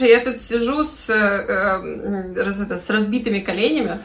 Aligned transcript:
Я 0.00 0.20
тут 0.20 0.40
сижу 0.40 0.84
с, 0.84 1.08
э, 1.08 1.14
э, 2.36 2.78
с 2.78 2.90
разбитыми 2.90 3.40
коленями. 3.40 3.98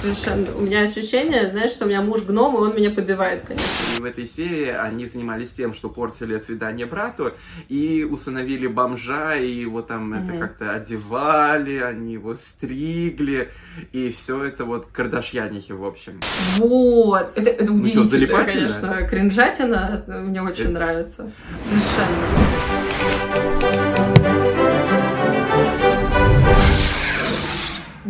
Совершенно. 0.00 0.46
У 0.56 0.60
меня 0.60 0.82
ощущение, 0.82 1.50
знаешь, 1.50 1.72
что 1.72 1.84
у 1.84 1.88
меня 1.88 2.00
муж 2.02 2.22
гном, 2.22 2.56
и 2.56 2.58
он 2.58 2.74
меня 2.76 2.90
побивает, 2.90 3.42
конечно. 3.46 3.66
И 3.98 4.00
в 4.00 4.04
этой 4.04 4.26
серии 4.26 4.68
они 4.68 5.06
занимались 5.06 5.50
тем, 5.50 5.74
что 5.74 5.88
портили 5.88 6.38
свидание 6.38 6.86
брату 6.86 7.32
и 7.68 8.06
усыновили 8.08 8.66
бомжа, 8.66 9.34
и 9.36 9.50
его 9.50 9.82
там 9.82 10.12
mm-hmm. 10.12 10.28
это 10.28 10.38
как-то 10.38 10.74
одевали, 10.74 11.78
они 11.78 12.14
его 12.14 12.34
стригли, 12.34 13.48
и 13.92 14.10
все 14.10 14.44
это 14.44 14.64
вот 14.64 14.86
кардашьянихи, 14.92 15.72
в 15.72 15.84
общем. 15.84 16.20
Вот, 16.58 17.32
это, 17.34 17.50
это 17.50 17.72
удивительно, 17.72 18.04
ну, 18.04 18.26
что, 18.26 18.44
конечно, 18.44 19.08
кринжатина, 19.08 20.04
мне 20.06 20.42
очень 20.42 20.64
это... 20.64 20.72
нравится. 20.72 21.30
Совершенно. 21.58 22.20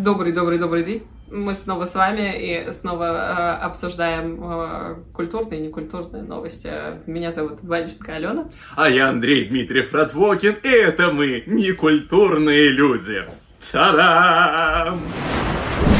Добрый, 0.02 0.32
добрый, 0.32 0.56
добрый 0.56 0.82
день. 0.82 1.02
Мы 1.30 1.54
снова 1.54 1.84
с 1.84 1.94
вами 1.94 2.32
и 2.38 2.72
снова 2.72 3.04
э, 3.04 3.64
обсуждаем 3.64 4.40
э, 4.42 4.96
культурные 5.12 5.60
и 5.60 5.66
некультурные 5.66 6.22
новости. 6.22 6.70
Меня 7.06 7.32
зовут 7.32 7.58
Ванечка 7.62 8.14
Алена. 8.14 8.48
А 8.76 8.88
я 8.88 9.10
Андрей 9.10 9.44
Дмитриев 9.44 9.92
Радвокин, 9.92 10.56
и 10.62 10.68
это 10.68 11.12
мы, 11.12 11.42
некультурные 11.46 12.70
люди. 12.70 13.26
Та-дам! 13.70 15.00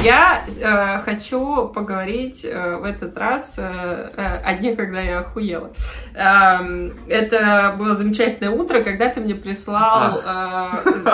Я 0.03 0.45
э, 0.47 1.03
хочу 1.05 1.69
поговорить 1.69 2.43
э, 2.45 2.77
в 2.77 2.85
этот 2.85 3.19
раз 3.19 3.57
э, 3.59 4.11
э, 4.17 4.37
о 4.43 4.55
дне, 4.55 4.75
когда 4.75 4.99
я 4.99 5.19
охуела. 5.19 5.73
Э, 6.15 6.91
это 7.07 7.75
было 7.77 7.95
замечательное 7.95 8.51
утро, 8.51 8.81
когда 8.81 9.11
ты 9.11 9.21
мне 9.21 9.35
прислал 9.35 10.23
э, 10.25 10.71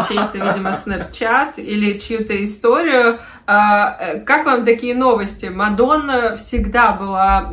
чей-то, 0.08 0.38
видимо, 0.38 0.72
снэпчат 0.72 1.58
или 1.58 1.98
чью-то 1.98 2.44
историю. 2.44 3.18
Э, 3.48 4.20
как 4.24 4.46
вам 4.46 4.64
такие 4.64 4.94
новости? 4.94 5.46
Мадонна 5.46 6.36
всегда 6.36 6.92
была 6.92 7.50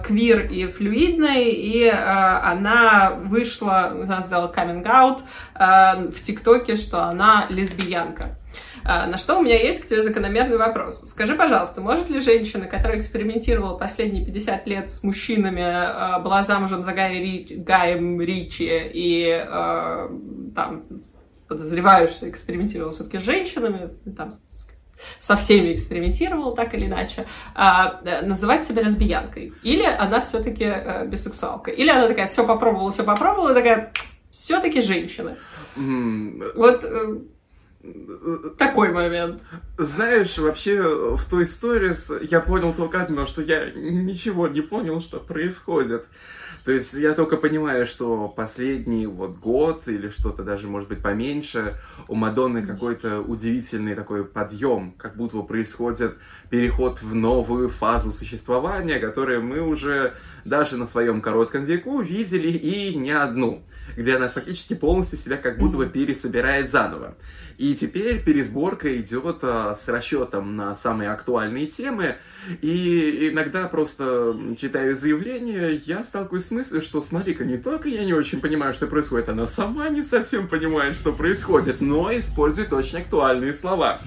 э, 0.00 0.02
квир 0.02 0.46
и 0.50 0.66
флюидной, 0.66 1.50
и 1.50 1.84
э, 1.84 1.92
она 1.92 3.12
вышла, 3.22 3.92
она 4.02 4.22
сделала 4.22 4.48
каминг-аут 4.48 5.20
э, 5.56 6.06
в 6.08 6.22
ТикТоке, 6.22 6.78
что 6.78 7.04
она 7.04 7.44
лесбиянка. 7.50 8.38
А, 8.84 9.06
на 9.06 9.16
что 9.16 9.38
у 9.38 9.42
меня 9.42 9.56
есть 9.56 9.80
к 9.80 9.86
тебе 9.86 10.02
закономерный 10.02 10.58
вопрос. 10.58 11.08
Скажи, 11.08 11.34
пожалуйста, 11.34 11.80
может 11.80 12.10
ли 12.10 12.20
женщина, 12.20 12.66
которая 12.66 13.00
экспериментировала 13.00 13.76
последние 13.78 14.24
50 14.24 14.66
лет 14.66 14.90
с 14.90 15.02
мужчинами, 15.02 15.62
а, 15.62 16.18
была 16.18 16.42
замужем 16.42 16.84
за 16.84 16.92
Гай 16.92 17.18
Рич, 17.20 17.48
Гаем 17.50 18.20
Ричи 18.20 18.68
и 18.92 19.30
а, 19.30 20.10
там, 20.54 20.84
подозреваю, 21.48 22.08
что 22.08 22.28
экспериментировала 22.28 22.92
все-таки 22.92 23.18
с 23.18 23.22
женщинами, 23.22 23.90
там, 24.16 24.38
со 25.20 25.36
всеми 25.36 25.74
экспериментировала 25.74 26.54
так 26.54 26.74
или 26.74 26.86
иначе, 26.86 27.26
а, 27.54 28.00
называть 28.22 28.64
себя 28.64 28.82
лесбиянкой. 28.82 29.52
Или 29.62 29.84
она 29.84 30.20
все-таки 30.20 30.64
а, 30.64 31.04
бисексуалка. 31.06 31.70
Или 31.70 31.90
она 31.90 32.08
такая, 32.08 32.28
все 32.28 32.46
попробовала, 32.46 32.92
все 32.92 33.04
попробовала, 33.04 33.54
такая, 33.54 33.92
все-таки 34.30 34.82
женщина. 34.82 35.36
Mm. 35.76 36.52
Вот 36.56 36.84
э, 36.84 37.18
такой 38.58 38.92
момент. 38.92 39.42
Знаешь, 39.78 40.38
вообще 40.38 40.80
в 41.16 41.24
той 41.28 41.44
истории 41.44 41.94
я 42.30 42.40
понял 42.40 42.72
только 42.72 43.02
одно, 43.02 43.26
что 43.26 43.42
я 43.42 43.70
ничего 43.70 44.48
не 44.48 44.60
понял, 44.60 45.00
что 45.00 45.20
происходит. 45.20 46.06
То 46.64 46.72
есть 46.72 46.94
я 46.94 47.12
только 47.12 47.36
понимаю, 47.36 47.84
что 47.84 48.26
последний 48.26 49.06
вот 49.06 49.36
год 49.36 49.86
или 49.86 50.08
что-то 50.08 50.42
даже, 50.42 50.66
может 50.66 50.88
быть, 50.88 51.02
поменьше, 51.02 51.78
у 52.08 52.14
Мадонны 52.14 52.64
какой-то 52.64 53.20
удивительный 53.20 53.94
такой 53.94 54.24
подъем, 54.24 54.92
как 54.96 55.14
будто 55.14 55.36
бы 55.36 55.46
происходит 55.46 56.16
переход 56.48 57.02
в 57.02 57.14
новую 57.14 57.68
фазу 57.68 58.12
существования, 58.12 58.98
которую 58.98 59.42
мы 59.42 59.60
уже 59.60 60.14
даже 60.46 60.78
на 60.78 60.86
своем 60.86 61.20
коротком 61.20 61.64
веку 61.64 62.00
видели 62.00 62.48
и 62.48 62.94
не 62.94 63.10
одну, 63.10 63.62
где 63.94 64.16
она 64.16 64.28
фактически 64.28 64.72
полностью 64.72 65.18
себя 65.18 65.36
как 65.36 65.58
будто 65.58 65.76
бы 65.76 65.86
пересобирает 65.86 66.70
заново. 66.70 67.14
И 67.58 67.73
теперь 67.74 68.22
пересборка 68.22 69.00
идет 69.00 69.38
а, 69.42 69.74
с 69.74 69.88
расчетом 69.88 70.56
на 70.56 70.74
самые 70.74 71.10
актуальные 71.10 71.66
темы. 71.66 72.16
И 72.60 73.30
иногда 73.32 73.68
просто 73.68 74.36
читаю 74.60 74.94
заявление, 74.94 75.76
я 75.76 76.04
сталкиваюсь 76.04 76.46
с 76.46 76.50
мыслью, 76.50 76.82
что 76.82 77.00
смотри-ка, 77.00 77.44
не 77.44 77.56
только 77.56 77.88
я 77.88 78.04
не 78.04 78.12
очень 78.12 78.40
понимаю, 78.40 78.74
что 78.74 78.86
происходит, 78.86 79.28
она 79.28 79.46
сама 79.46 79.88
не 79.88 80.02
совсем 80.02 80.48
понимает, 80.48 80.96
что 80.96 81.12
происходит, 81.12 81.80
но 81.80 82.12
использует 82.12 82.72
очень 82.72 82.98
актуальные 82.98 83.54
слова. 83.54 84.00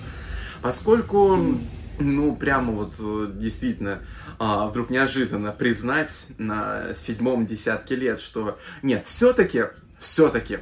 Поскольку 0.62 1.60
ну, 2.00 2.36
прямо 2.36 2.74
вот 2.74 2.96
э, 3.00 3.28
действительно 3.34 4.00
а, 4.40 4.68
вдруг 4.68 4.90
неожиданно 4.90 5.52
признать 5.52 6.28
на 6.38 6.94
седьмом 6.94 7.46
десятке 7.46 7.96
лет, 7.96 8.20
что 8.20 8.60
нет, 8.84 9.06
все-таки, 9.06 9.64
все-таки 10.00 10.60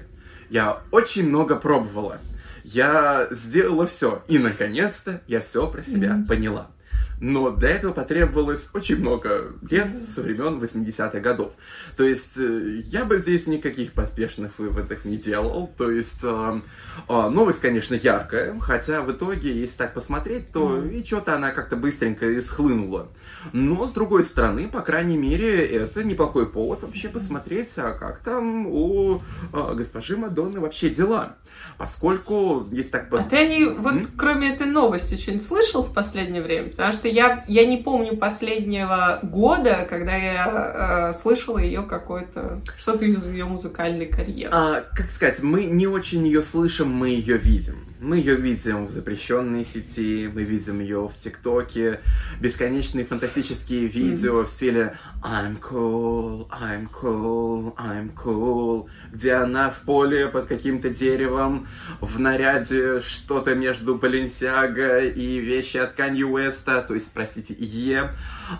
я 0.49 0.79
очень 0.91 1.27
много 1.27 1.55
пробовала. 1.55 2.19
Я 2.63 3.27
сделала 3.31 3.85
все. 3.85 4.23
И, 4.27 4.39
наконец-то, 4.39 5.21
я 5.27 5.39
все 5.39 5.67
про 5.67 5.83
себя 5.83 6.09
mm-hmm. 6.09 6.27
поняла. 6.27 6.71
Но 7.19 7.51
для 7.51 7.69
этого 7.69 7.93
потребовалось 7.93 8.69
очень 8.73 8.99
много 8.99 9.53
лет 9.69 9.87
со 10.03 10.21
времен 10.21 10.61
80-х 10.61 11.19
годов. 11.19 11.53
То 11.95 12.03
есть 12.03 12.37
э, 12.37 12.81
я 12.85 13.05
бы 13.05 13.19
здесь 13.19 13.47
никаких 13.47 13.93
поспешных 13.93 14.59
выводов 14.59 15.05
не 15.05 15.17
делал. 15.17 15.71
То 15.77 15.89
есть 15.89 16.21
э, 16.23 16.61
э, 17.07 17.29
новость, 17.29 17.61
конечно, 17.61 17.95
яркая, 17.95 18.59
хотя 18.59 19.01
в 19.01 19.11
итоге, 19.11 19.53
если 19.53 19.77
так 19.77 19.93
посмотреть, 19.93 20.51
то 20.51 20.77
mm-hmm. 20.77 20.93
и 20.93 21.05
что-то 21.05 21.35
она 21.35 21.51
как-то 21.51 21.75
быстренько 21.75 22.37
исхлынула. 22.37 23.09
Но, 23.53 23.87
с 23.87 23.91
другой 23.91 24.23
стороны, 24.23 24.67
по 24.67 24.81
крайней 24.81 25.17
мере, 25.17 25.65
это 25.65 26.03
неплохой 26.03 26.49
повод 26.49 26.81
вообще 26.81 27.09
посмотреть, 27.09 27.71
а 27.77 27.93
как 27.93 28.19
там 28.19 28.67
у 28.67 29.21
э, 29.53 29.73
госпожи 29.75 30.17
Мадонны 30.17 30.59
вообще 30.59 30.89
дела. 30.89 31.37
Поскольку, 31.77 32.67
есть 32.71 32.91
так... 32.91 33.09
Пос... 33.09 33.25
А 33.25 33.29
ты 33.29 33.69
вот 33.69 33.93
mm-hmm. 33.93 34.09
кроме 34.17 34.53
этой 34.53 34.67
новости, 34.67 35.15
что-нибудь 35.17 35.45
слышал 35.45 35.83
в 35.83 35.93
последнее 35.93 36.41
время? 36.41 36.69
Потому 36.69 36.91
что 36.91 37.07
я, 37.15 37.45
я 37.47 37.65
не 37.65 37.77
помню 37.77 38.17
последнего 38.17 39.19
года, 39.23 39.87
когда 39.89 40.15
я 40.15 41.09
э, 41.09 41.13
слышала 41.13 41.59
ее 41.59 41.81
какой-то, 41.83 42.61
что-то 42.77 43.05
из 43.05 43.25
ее 43.25 43.45
музыкальной 43.45 44.05
карьеры. 44.05 44.51
А, 44.53 44.81
как 44.93 45.09
сказать, 45.09 45.41
мы 45.41 45.63
не 45.63 45.87
очень 45.87 46.25
ее 46.25 46.43
слышим, 46.43 46.89
мы 46.91 47.09
ее 47.09 47.37
видим. 47.37 47.85
Мы 48.05 48.17
ее 48.17 48.35
видим 48.35 48.85
в 48.85 48.91
запрещенной 48.91 49.65
сети, 49.65 50.29
мы 50.31 50.43
видим 50.43 50.79
ее 50.79 51.07
в 51.07 51.17
ТикТоке, 51.17 52.01
бесконечные 52.39 53.03
фантастические 53.03 53.87
видео 53.87 54.43
в 54.43 54.47
стиле 54.47 54.95
I'm 55.23 55.59
cool, 55.59 56.47
I'm 56.51 56.87
cool, 56.91 57.75
I'm 57.77 58.13
cool, 58.15 58.87
где 59.11 59.33
она 59.33 59.71
в 59.71 59.81
поле 59.81 60.27
под 60.27 60.45
каким-то 60.45 60.91
деревом, 60.91 61.67
в 61.99 62.19
наряде 62.19 63.01
что-то 63.01 63.55
между 63.55 63.95
Баленсиаго 63.95 64.99
и 64.99 65.39
вещи 65.39 65.77
от 65.77 65.93
Канье 65.93 66.27
Уэста, 66.27 66.83
то 66.83 66.93
есть, 66.93 67.11
простите, 67.11 67.55
Е, 67.57 68.11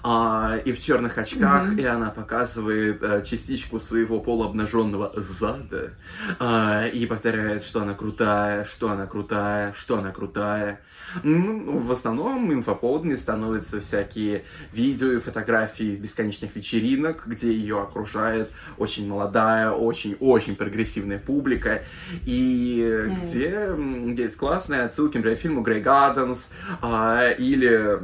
а, 0.01 0.57
и 0.66 0.72
в 0.72 0.81
черных 0.81 1.19
очках, 1.19 1.67
mm-hmm. 1.67 1.81
и 1.83 1.85
она 1.85 2.09
показывает 2.09 3.03
а, 3.03 3.22
частичку 3.22 3.79
своего 3.79 4.19
полуобнаженного 4.19 5.13
зада, 5.17 5.91
а, 6.39 6.88
и 6.88 7.06
повторяет, 7.06 7.63
что 7.63 7.83
она 7.83 7.94
крутая, 7.94 8.66
что 8.66 8.89
она 8.89 9.06
крутая, 9.06 9.34
крутая, 9.35 9.73
что 9.73 9.97
она 9.97 10.12
крутая. 10.12 10.79
Ну, 11.23 11.78
в 11.79 11.91
основном 11.91 12.51
инфоповодами 12.53 13.16
становятся 13.16 13.79
всякие 13.79 14.44
видео 14.73 15.13
и 15.13 15.19
фотографии 15.19 15.88
из 15.88 16.00
бесконечных 16.00 16.56
вечеринок, 16.56 17.23
где 17.28 17.51
ее 17.51 17.81
окружает 17.81 18.50
очень 18.78 19.07
молодая, 19.07 19.72
очень-очень 19.72 20.56
прогрессивная 20.56 21.19
публика, 21.19 21.84
и 22.25 22.79
mm. 22.81 23.24
где 23.24 24.24
есть 24.24 24.38
классные 24.38 24.81
отсылки, 24.81 25.18
например, 25.18 25.38
к 25.38 25.42
фильму 25.42 25.62
«Грей 25.62 25.81
Гарденс», 25.81 26.50
а, 26.81 27.30
или 27.31 28.00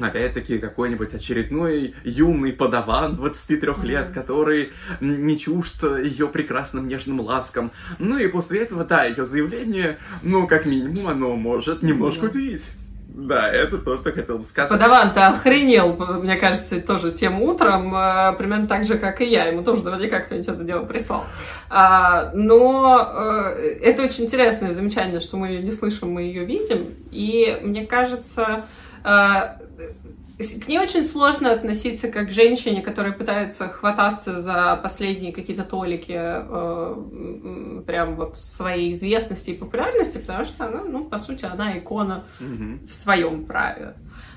опять-таки 0.00 0.58
какой-нибудь 0.58 1.14
очередной 1.14 1.94
юный 2.04 2.52
подаван 2.52 3.16
23 3.16 3.58
mm-hmm. 3.58 3.86
лет, 3.86 4.10
который 4.12 4.72
не 5.00 5.38
чужд 5.38 5.82
ее 5.82 6.28
прекрасным 6.28 6.88
нежным 6.88 7.20
ласкам. 7.20 7.72
Ну 7.98 8.18
и 8.18 8.28
после 8.28 8.60
этого, 8.60 8.84
да, 8.84 9.04
ее 9.04 9.24
заявление, 9.24 9.98
ну, 10.22 10.46
как 10.46 10.66
минимум, 10.66 11.08
оно 11.08 11.36
может 11.36 11.82
немножко 11.82 12.26
mm-hmm. 12.26 12.30
удивить. 12.30 12.70
Да, 13.14 13.50
это 13.52 13.78
то, 13.78 13.98
что 13.98 14.12
хотел 14.12 14.38
бы 14.38 14.44
сказать. 14.44 14.70
Подаван-то 14.70 15.26
охренел, 15.28 15.96
мне 16.22 16.36
кажется, 16.36 16.80
тоже 16.80 17.10
тем 17.10 17.42
утром, 17.42 17.94
э, 17.94 18.32
примерно 18.38 18.66
так 18.66 18.84
же, 18.84 18.98
как 18.98 19.20
и 19.20 19.24
я. 19.24 19.46
Ему 19.46 19.64
тоже 19.64 19.82
наверняка 19.82 20.20
кто-нибудь 20.20 20.48
это 20.48 20.62
дело 20.62 20.84
прислал. 20.84 21.24
А, 21.68 22.30
но 22.34 23.10
э, 23.12 23.78
это 23.82 24.04
очень 24.04 24.24
интересно 24.24 24.68
и 24.68 24.74
замечательно, 24.74 25.20
что 25.20 25.36
мы 25.36 25.48
ее 25.48 25.62
не 25.62 25.72
слышим, 25.72 26.12
мы 26.12 26.22
ее 26.22 26.44
видим. 26.44 26.94
И 27.10 27.58
мне 27.62 27.84
кажется, 27.84 28.66
к 29.02 30.68
ней 30.68 30.78
очень 30.78 31.06
сложно 31.06 31.52
относиться 31.52 32.08
как 32.08 32.28
к 32.28 32.30
женщине, 32.30 32.80
которая 32.80 33.12
пытается 33.12 33.68
хвататься 33.68 34.40
за 34.40 34.78
последние 34.82 35.32
какие-то 35.32 35.64
толики 35.64 36.16
э, 36.16 37.82
прям 37.86 38.16
вот 38.16 38.38
своей 38.38 38.92
известности 38.92 39.50
и 39.50 39.54
популярности, 39.54 40.18
потому 40.18 40.44
что 40.44 40.64
она, 40.64 40.84
ну, 40.84 41.04
по 41.04 41.18
сути, 41.18 41.44
она 41.44 41.76
икона 41.78 42.24
mm-hmm. 42.40 42.86
в 42.86 42.94
своем 42.94 43.44
праве. 43.44 43.96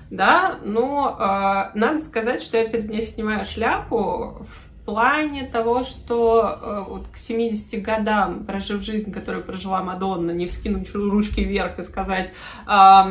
Да, 0.10 0.60
но 0.63 1.18
э, 1.18 1.77
надо 1.77 2.00
сказать, 2.00 2.44
что 2.44 2.57
я 2.57 2.68
перед 2.69 2.89
ней 2.89 3.04
снимаю 3.04 3.45
шляпу 3.45 4.45
в 4.45 4.86
плане 4.86 5.44
того, 5.44 5.83
что 5.83 6.60
э, 6.62 6.89
вот 6.89 7.07
к 7.07 7.18
70 7.18 7.81
годам, 7.81 8.45
прожив 8.45 8.81
жизнь, 8.81 9.12
которую 9.12 9.44
прожила 9.44 9.81
Мадонна, 9.81 10.31
не 10.31 10.48
вскинуть 10.48 10.94
ручки 10.94 11.39
вверх 11.39 11.80
и 11.80 11.83
сказать, 11.83 12.31
э, 12.68 13.04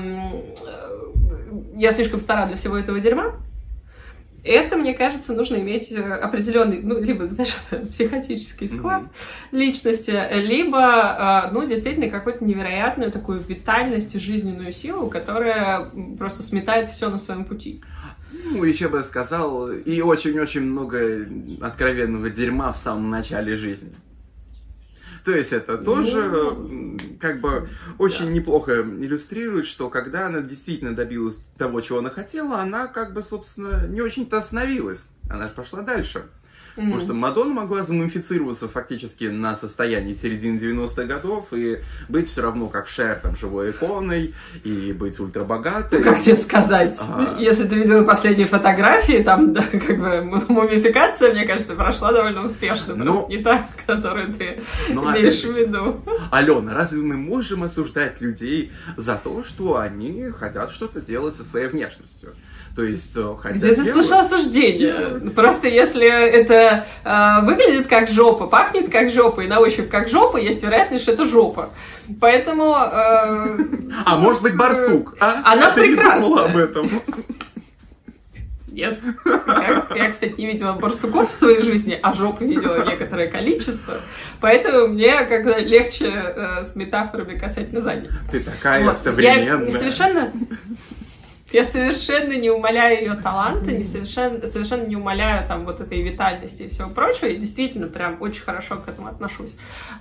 я 1.75 1.93
слишком 1.93 2.21
стара 2.21 2.47
для 2.47 2.57
всего 2.57 2.77
этого 2.77 3.01
дерьма, 3.01 3.35
это, 4.45 4.77
мне 4.77 4.93
кажется, 4.93 5.35
нужно 5.35 5.57
иметь 5.57 5.93
э, 5.93 6.03
определенный, 6.03 6.81
ну, 6.83 6.99
либо, 6.99 7.29
знаешь, 7.29 7.57
психотический 7.91 8.69
склад 8.69 9.03
mm-hmm. 9.03 9.59
личности, 9.59 10.19
либо, 10.33 11.47
э, 11.49 11.53
ну, 11.53 11.67
действительно, 11.67 12.09
какую-то 12.09 12.45
невероятную 12.45 13.13
такую 13.13 13.41
витальность 13.41 14.15
и 14.17 14.19
жизненную 14.19 14.73
силу, 14.73 15.09
которая 15.09 15.91
просто 16.19 16.43
сметает 16.43 16.89
все 16.89 17.09
на 17.09 17.19
своем 17.19 17.45
пути. 17.45 17.83
Ну, 18.33 18.65
еще 18.65 18.89
бы 18.89 19.03
сказал, 19.05 19.71
и 19.71 20.01
очень-очень 20.01 20.63
много 20.63 21.29
откровенного 21.61 22.31
дерьма 22.31 22.73
в 22.73 22.79
самом 22.79 23.11
начале 23.11 23.55
жизни. 23.55 23.95
То 25.25 25.31
есть 25.31 25.53
это 25.53 25.79
тоже 25.79 26.29
ну, 26.29 26.99
как 27.21 27.41
бы 27.41 27.69
очень 27.99 28.27
да. 28.27 28.33
неплохо 28.33 28.81
иллюстрирует, 28.81 29.67
что 29.67 29.89
когда 29.89 30.27
она 30.27 30.41
действительно 30.41 30.95
добилась 30.95 31.39
того, 31.57 31.81
чего 31.81 31.99
она 31.99 32.11
хотела, 32.11 32.59
она 32.61 32.89
как 32.89 33.15
бы, 33.15 33.23
собственно, 33.23 33.87
не 33.87 34.01
очень-то 34.01 34.39
остановилась. 34.39 35.07
Она 35.31 35.49
же 35.49 35.55
пошла 35.55 35.83
дальше. 35.83 36.25
Mm-hmm. 36.77 36.85
Потому 36.85 37.01
что 37.01 37.15
Мадонна 37.15 37.55
могла 37.55 37.83
замумифицироваться 37.85 38.69
фактически 38.69 39.25
на 39.25 39.57
состоянии 39.57 40.15
середины 40.15 40.59
90-х 40.59 41.05
годов 41.05 41.49
и 41.53 41.81
быть 42.09 42.29
все 42.29 42.43
равно 42.43 42.69
как 42.69 42.89
Шер, 42.89 43.17
там, 43.17 43.37
живой 43.37 43.71
иконой, 43.71 44.35
и 44.65 44.93
быть 44.93 45.21
ультрабогатой. 45.21 45.99
Ну, 45.99 46.05
как 46.05 46.21
тебе 46.23 46.37
сказать? 46.37 46.99
А... 47.09 47.37
Если 47.39 47.65
ты 47.65 47.77
видела 47.77 48.05
последние 48.05 48.47
фотографии, 48.47 49.23
там, 49.23 49.53
да, 49.55 49.63
как 49.63 49.99
бы, 49.99 50.45
мумификация, 50.49 51.33
мне 51.33 51.45
кажется, 51.45 51.75
прошла 51.75 52.13
довольно 52.13 52.45
успешно. 52.45 52.95
Ну, 52.95 53.05
просто 53.05 53.31
не 53.31 53.39
так, 53.39 53.67
которую 53.87 54.33
ты 54.33 54.63
ну, 54.89 55.11
имеешь 55.13 55.43
в 55.43 55.53
виду. 55.53 56.03
Алена, 56.31 56.75
разве 56.75 57.03
мы 57.03 57.17
можем 57.17 57.63
осуждать 57.63 58.21
людей 58.21 58.73
за 58.97 59.17
то, 59.17 59.43
что 59.43 59.79
они 59.79 60.31
хотят 60.31 60.73
что-то 60.73 61.01
делать 61.01 61.37
со 61.37 61.45
своей 61.45 61.67
внешностью? 61.67 62.35
То 62.75 62.85
есть, 62.85 63.13
э, 63.17 63.35
хотя 63.39 63.55
Где 63.55 63.75
ты 63.75 63.85
слышал 63.85 64.21
осуждение? 64.21 64.79
Делают. 64.79 65.35
Просто 65.35 65.69
если 65.69 66.07
это 66.07 66.87
э, 67.05 67.41
выглядит 67.43 67.87
как 67.87 68.09
жопа, 68.09 68.47
пахнет 68.47 68.91
как 68.91 69.11
жопа 69.11 69.43
и 69.43 69.47
на 69.47 69.61
ощупь 69.61 69.91
как 69.91 70.09
жопа, 70.09 70.39
есть 70.39 70.63
вероятность, 70.63 71.03
что 71.03 71.13
это 71.13 71.27
жопа. 71.27 71.71
Поэтому... 72.21 72.75
Э, 72.75 73.59
а 74.07 74.17
может 74.17 74.43
быть 74.43 74.57
барсук? 74.57 75.17
А? 75.21 75.43
Она 75.53 75.69
а 75.69 75.73
прекрасна. 75.73 76.27
Не 76.27 76.41
об 76.41 76.57
этом. 76.57 77.03
Нет. 78.73 78.99
Я, 79.27 79.87
я, 79.95 80.11
кстати, 80.11 80.35
не 80.39 80.47
видела 80.47 80.73
барсуков 80.73 81.31
в 81.31 81.35
своей 81.35 81.61
жизни, 81.61 81.99
а 82.03 82.15
жопы 82.15 82.47
видела 82.47 82.87
некоторое 82.87 83.29
количество. 83.29 84.01
Поэтому 84.41 84.89
мне 84.89 85.13
как 85.25 85.45
бы 85.45 85.55
легче 85.61 86.11
э, 86.11 86.65
с 86.65 86.75
метафорами 86.75 87.39
касательно 87.39 87.83
задницы. 87.83 88.17
Ты 88.31 88.41
такая 88.41 88.83
вот. 88.83 88.97
современная. 88.97 89.67
Я 89.67 89.71
совершенно 89.71 90.33
я 91.53 91.65
совершенно 91.65 92.33
не 92.33 92.51
умоляю 92.51 92.99
ее 92.99 93.15
таланта, 93.15 93.73
не 93.73 93.85
совершенно, 93.85 94.47
совершенно 94.47 94.87
не 94.87 94.97
умоляю 94.97 95.47
там 95.47 95.65
вот 95.65 95.81
этой 95.81 96.03
витальности 96.03 96.63
и 96.63 96.69
всего 96.69 96.91
прочего. 96.91 97.27
И 97.27 97.37
действительно 97.37 97.89
прям 97.89 98.21
очень 98.21 98.43
хорошо 98.43 98.77
к 98.77 98.89
этому 98.89 99.09
отношусь. 99.09 99.55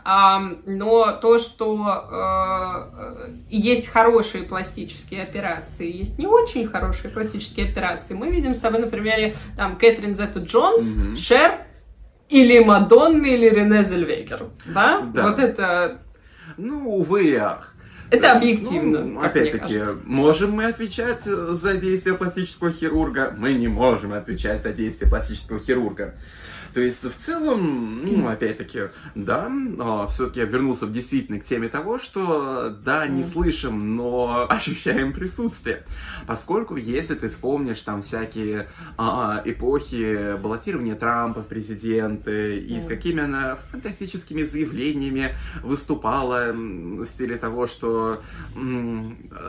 Но 0.06 1.12
то, 1.22 1.40
что 1.40 2.88
э, 2.92 3.32
есть 3.50 3.88
хорошие 3.88 4.44
пластические 4.44 5.24
операции, 5.24 5.92
есть 5.92 6.18
не 6.18 6.28
очень 6.28 6.68
хорошие 6.68 7.12
пластические 7.12 7.70
операции, 7.70 8.14
мы 8.14 8.32
видим 8.32 8.54
с 8.54 8.60
тобой 8.60 8.80
на 8.80 8.88
примере 8.88 9.36
там 9.58 9.78
Кэтрин 9.78 10.16
Зетта 10.16 10.40
Джонс, 10.40 10.86
mm-hmm. 10.86 11.16
Шер 11.18 11.52
или 12.30 12.60
Мадонны, 12.60 13.28
или 13.28 13.50
Рене 13.50 13.84
Зельвегер. 13.84 14.46
Да? 14.66 15.02
да? 15.02 15.28
Вот 15.28 15.40
это... 15.40 16.02
Ну, 16.58 16.98
увы 16.98 17.38
ах. 17.38 17.76
Это 18.12 18.34
объективно. 18.34 19.06
Ну, 19.06 19.22
опять-таки, 19.22 19.82
можем 20.06 20.52
мы 20.52 20.66
отвечать 20.66 21.24
за 21.24 21.76
действия 21.76 22.14
пластического 22.14 22.72
хирурга? 22.72 23.34
Мы 23.38 23.54
не 23.54 23.70
можем 23.70 24.14
отвечать 24.14 24.64
за 24.64 24.74
действия 24.74 25.08
пластического 25.08 25.60
хирурга. 25.60 26.16
То 26.74 26.80
есть, 26.80 27.04
в 27.04 27.16
целом, 27.18 28.02
ну, 28.04 28.28
опять-таки, 28.28 28.90
да, 29.16 29.52
все-таки 30.10 30.40
я 30.40 30.46
вернулся 30.46 30.88
действительно 30.88 31.40
к 31.40 31.44
теме 31.44 31.68
того, 31.68 32.00
что, 32.00 32.70
да, 32.70 33.08
не 33.08 33.24
слышим, 33.24 33.96
но 33.96 34.46
ощущаем 34.50 35.14
присутствие. 35.14 35.84
Поскольку, 36.28 36.76
если 36.76 37.16
ты 37.16 37.28
вспомнишь 37.28 37.82
там 37.82 38.02
всякие 38.02 38.68
а, 38.98 39.42
эпохи 39.46 40.38
баллотирования 40.38 40.96
Трампа 40.96 41.42
в 41.42 41.48
президенты, 41.48 42.60
и 42.60 42.80
с 42.80 42.88
какими 42.88 43.24
она 43.24 43.58
фантастическими 43.72 44.44
заявлениями 44.44 45.36
выступала 45.64 46.52
в 46.54 47.06
стиле 47.06 47.38
того, 47.38 47.68
что 47.68 48.22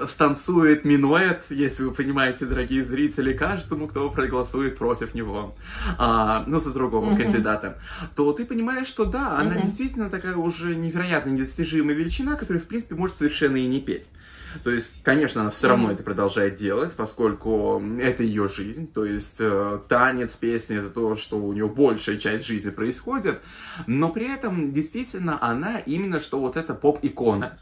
станцует 0.09 0.85
минуэт, 0.85 1.45
если 1.51 1.85
вы 1.85 1.93
понимаете, 1.93 2.47
дорогие 2.47 2.83
зрители, 2.85 3.33
каждому, 3.33 3.87
кто 3.87 4.11
проголосует 4.11 4.79
против 4.79 5.15
него. 5.15 5.55
А, 5.99 6.45
ну, 6.47 6.61
за 6.61 6.71
другого 6.71 7.12
mm-hmm. 7.15 7.23
кандидата, 7.23 7.79
то 8.15 8.33
ты 8.33 8.45
понимаешь, 8.45 8.87
что 8.87 9.05
да, 9.05 9.39
она 9.39 9.57
mm-hmm. 9.57 9.63
действительно 9.63 10.11
такая 10.11 10.37
уже 10.37 10.75
невероятно 10.75 11.31
недостижимая 11.31 11.95
величина, 11.95 12.37
которая, 12.37 12.63
в 12.63 12.67
принципе, 12.67 12.95
может 12.95 13.17
совершенно 13.17 13.57
и 13.57 13.67
не 13.67 13.81
петь. 13.81 14.09
То 14.65 14.71
есть, 14.71 15.03
конечно, 15.03 15.41
она 15.41 15.51
все 15.51 15.69
равно 15.69 15.89
mm-hmm. 15.89 15.95
это 15.95 16.03
продолжает 16.03 16.55
делать, 16.57 16.93
поскольку 16.95 17.83
это 18.01 18.23
ее 18.23 18.49
жизнь. 18.49 18.87
То 18.93 19.05
есть, 19.05 19.39
э, 19.41 19.81
танец, 19.89 20.37
песни 20.37 20.77
это 20.77 20.91
то, 20.91 21.17
что 21.17 21.39
у 21.39 21.53
нее 21.53 21.69
большая 21.69 22.19
часть 22.19 22.47
жизни 22.47 22.71
происходит. 22.71 23.41
Но 23.87 24.11
при 24.11 24.33
этом, 24.33 24.73
действительно, 24.73 25.39
она 25.41 25.79
именно 25.79 26.21
что 26.21 26.39
вот 26.39 26.57
эта 26.57 26.75
поп-икона. 26.75 27.59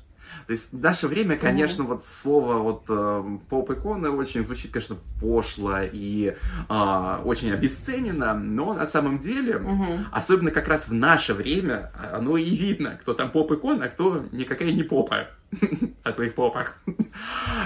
То 0.46 0.52
есть 0.52 0.72
в 0.72 0.82
наше 0.82 1.06
время, 1.06 1.36
конечно, 1.36 1.82
mm-hmm. 1.82 1.86
вот 1.86 2.04
слово 2.06 2.54
вот 2.58 2.84
э, 2.88 3.38
поп-икона 3.48 4.10
очень 4.10 4.44
звучит, 4.44 4.70
конечно, 4.70 4.96
пошло 5.20 5.78
и 5.80 6.34
э, 6.68 7.16
очень 7.24 7.52
обесценено, 7.52 8.34
но 8.34 8.74
на 8.74 8.86
самом 8.86 9.18
деле, 9.18 9.54
mm-hmm. 9.54 10.00
особенно 10.12 10.50
как 10.50 10.68
раз 10.68 10.88
в 10.88 10.92
наше 10.92 11.34
время, 11.34 11.92
оно 12.12 12.36
и 12.36 12.56
видно, 12.56 12.98
кто 13.00 13.14
там 13.14 13.30
поп-икона, 13.30 13.86
а 13.86 13.88
кто 13.88 14.24
никакая 14.32 14.72
не 14.72 14.82
попа 14.82 15.28
о 16.02 16.12
твоих 16.12 16.34
попах. 16.34 16.78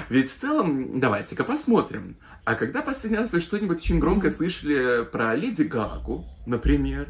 Ведь 0.08 0.30
в 0.30 0.36
целом, 0.36 1.00
давайте-ка 1.00 1.44
посмотрим. 1.44 2.16
А 2.44 2.54
когда 2.54 2.82
последний 2.82 3.18
раз 3.18 3.32
вы 3.32 3.40
что-нибудь 3.40 3.78
очень 3.78 3.98
громко 3.98 4.30
слышали 4.30 5.04
про 5.04 5.34
Леди 5.34 5.62
Гагу, 5.62 6.26
например? 6.46 7.08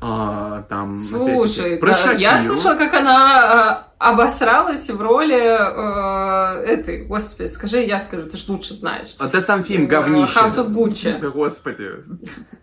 А, 0.00 0.62
там, 0.68 1.00
Слушай, 1.00 1.76
про 1.76 1.92
да, 1.92 2.12
я 2.12 2.42
слышала, 2.42 2.74
как 2.74 2.94
она 2.94 3.82
э, 3.82 3.92
обосралась 3.98 4.90
в 4.90 5.00
роли 5.00 5.36
э, 5.36 6.64
этой, 6.64 7.04
господи, 7.04 7.48
скажи, 7.48 7.78
я 7.82 8.00
скажу, 8.00 8.28
ты 8.28 8.36
же 8.36 8.50
лучше 8.50 8.74
знаешь. 8.74 9.14
А 9.18 9.28
ты 9.28 9.40
сам 9.40 9.64
фильм 9.64 9.86
говнище. 9.86 10.38
House 10.38 10.56
of 10.56 10.70
Gucci. 10.70 11.18
Да 11.18 11.30
господи. 11.30 11.90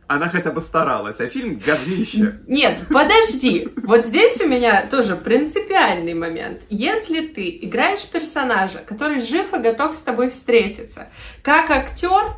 Она 0.08 0.30
хотя 0.30 0.52
бы 0.52 0.62
старалась, 0.62 1.20
а 1.20 1.28
фильм 1.28 1.60
говнище. 1.66 2.42
Нет, 2.48 2.80
подожди. 2.90 3.70
Вот 3.84 4.06
здесь 4.06 4.42
у 4.42 4.48
меня 4.48 4.86
тоже 4.86 5.16
принципиальный 5.16 6.14
момент. 6.14 6.62
Если 6.70 7.22
ты 7.22 7.60
играешь 7.62 8.06
персонажа, 8.08 8.80
который 8.86 9.22
жив 9.22 9.54
и 9.54 9.58
готов 9.58 9.96
с 9.96 10.02
тобой 10.02 10.30
встретиться, 10.30 11.08
как 11.42 11.72
актер, 11.72 12.36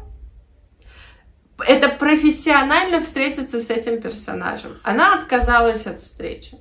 это 1.59 1.89
профессионально 1.89 3.00
встретиться 3.00 3.62
с 3.62 3.69
этим 3.69 4.01
персонажем. 4.01 4.77
Она 4.83 5.15
отказалась 5.15 5.85
от 5.85 6.01
встречи. 6.01 6.57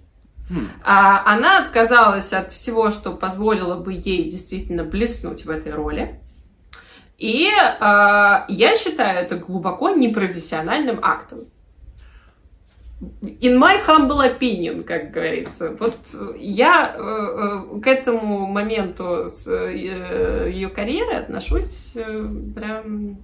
Hmm. 0.50 0.68
А, 0.84 1.32
она 1.32 1.58
отказалась 1.58 2.32
от 2.32 2.52
всего, 2.52 2.90
что 2.90 3.12
позволило 3.12 3.76
бы 3.76 3.94
ей 3.94 4.30
действительно 4.30 4.84
блеснуть 4.84 5.46
в 5.46 5.50
этой 5.50 5.72
роли. 5.72 6.20
И 7.16 7.48
э, 7.48 7.80
я 7.80 8.74
считаю 8.76 9.20
это 9.20 9.36
глубоко 9.36 9.90
непрофессиональным 9.90 10.98
актом. 11.00 11.46
In 13.22 13.58
my 13.58 13.80
humble 13.86 14.20
opinion, 14.20 14.82
как 14.82 15.10
говорится. 15.10 15.76
Вот 15.78 15.96
я 16.38 16.94
э, 16.96 17.80
к 17.80 17.86
этому 17.86 18.46
моменту 18.46 19.28
с, 19.28 19.46
э, 19.46 20.50
ее 20.50 20.68
карьеры 20.68 21.14
отношусь 21.14 21.92
э, 21.94 22.28
прям 22.54 23.18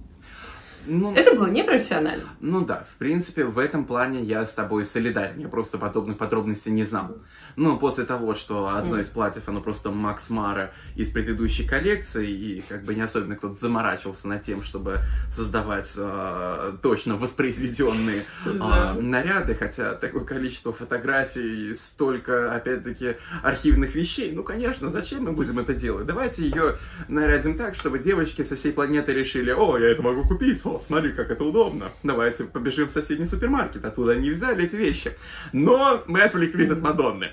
Ну, 0.85 1.13
это 1.13 1.35
было 1.35 1.47
непрофессионально. 1.47 2.29
Ну 2.39 2.65
да, 2.65 2.85
в 2.89 2.97
принципе, 2.97 3.45
в 3.45 3.59
этом 3.59 3.85
плане 3.85 4.21
я 4.21 4.45
с 4.45 4.53
тобой 4.53 4.85
солидарен. 4.85 5.39
Я 5.39 5.47
просто 5.47 5.77
подобных 5.77 6.17
подробностей 6.17 6.71
не 6.71 6.85
знал. 6.85 7.17
Ну, 7.55 7.77
после 7.77 8.05
того, 8.05 8.33
что 8.33 8.67
одно 8.67 8.99
из 8.99 9.07
платьев, 9.07 9.47
оно 9.47 9.61
просто 9.61 9.91
Макс 9.91 10.29
Мара 10.29 10.71
из 10.95 11.09
предыдущей 11.09 11.67
коллекции, 11.67 12.29
и 12.29 12.63
как 12.67 12.83
бы 12.83 12.95
не 12.95 13.01
особенно 13.01 13.35
кто-то 13.35 13.59
заморачивался 13.59 14.27
над 14.27 14.41
тем, 14.43 14.61
чтобы 14.63 14.99
создавать 15.29 15.91
э, 15.97 16.71
точно 16.81 17.17
воспроизведенные 17.17 18.25
э, 18.45 18.99
наряды, 18.99 19.55
хотя 19.55 19.93
такое 19.93 20.23
количество 20.23 20.73
фотографий, 20.73 21.75
столько, 21.75 22.53
опять-таки, 22.53 23.15
архивных 23.43 23.95
вещей. 23.95 24.31
Ну, 24.33 24.43
конечно, 24.43 24.89
зачем 24.89 25.23
мы 25.23 25.33
будем 25.33 25.59
это 25.59 25.73
делать? 25.73 26.05
Давайте 26.05 26.43
ее 26.43 26.77
нарядим 27.07 27.57
так, 27.57 27.75
чтобы 27.75 27.99
девочки 27.99 28.43
со 28.43 28.55
всей 28.55 28.73
планеты 28.73 29.13
решили, 29.13 29.51
о, 29.51 29.77
я 29.77 29.89
это 29.89 30.01
могу 30.01 30.27
купить, 30.27 30.61
о, 30.71 30.79
смотри, 30.79 31.11
как 31.11 31.31
это 31.31 31.43
удобно. 31.43 31.91
Давайте 32.03 32.45
побежим 32.45 32.87
в 32.87 32.91
соседний 32.91 33.25
супермаркет, 33.25 33.83
оттуда 33.83 34.13
они 34.13 34.29
взяли 34.29 34.63
эти 34.63 34.75
вещи. 34.75 35.15
Но 35.51 36.01
мы 36.07 36.21
отвлеклись 36.21 36.69
от 36.69 36.81
Мадонны. 36.81 37.29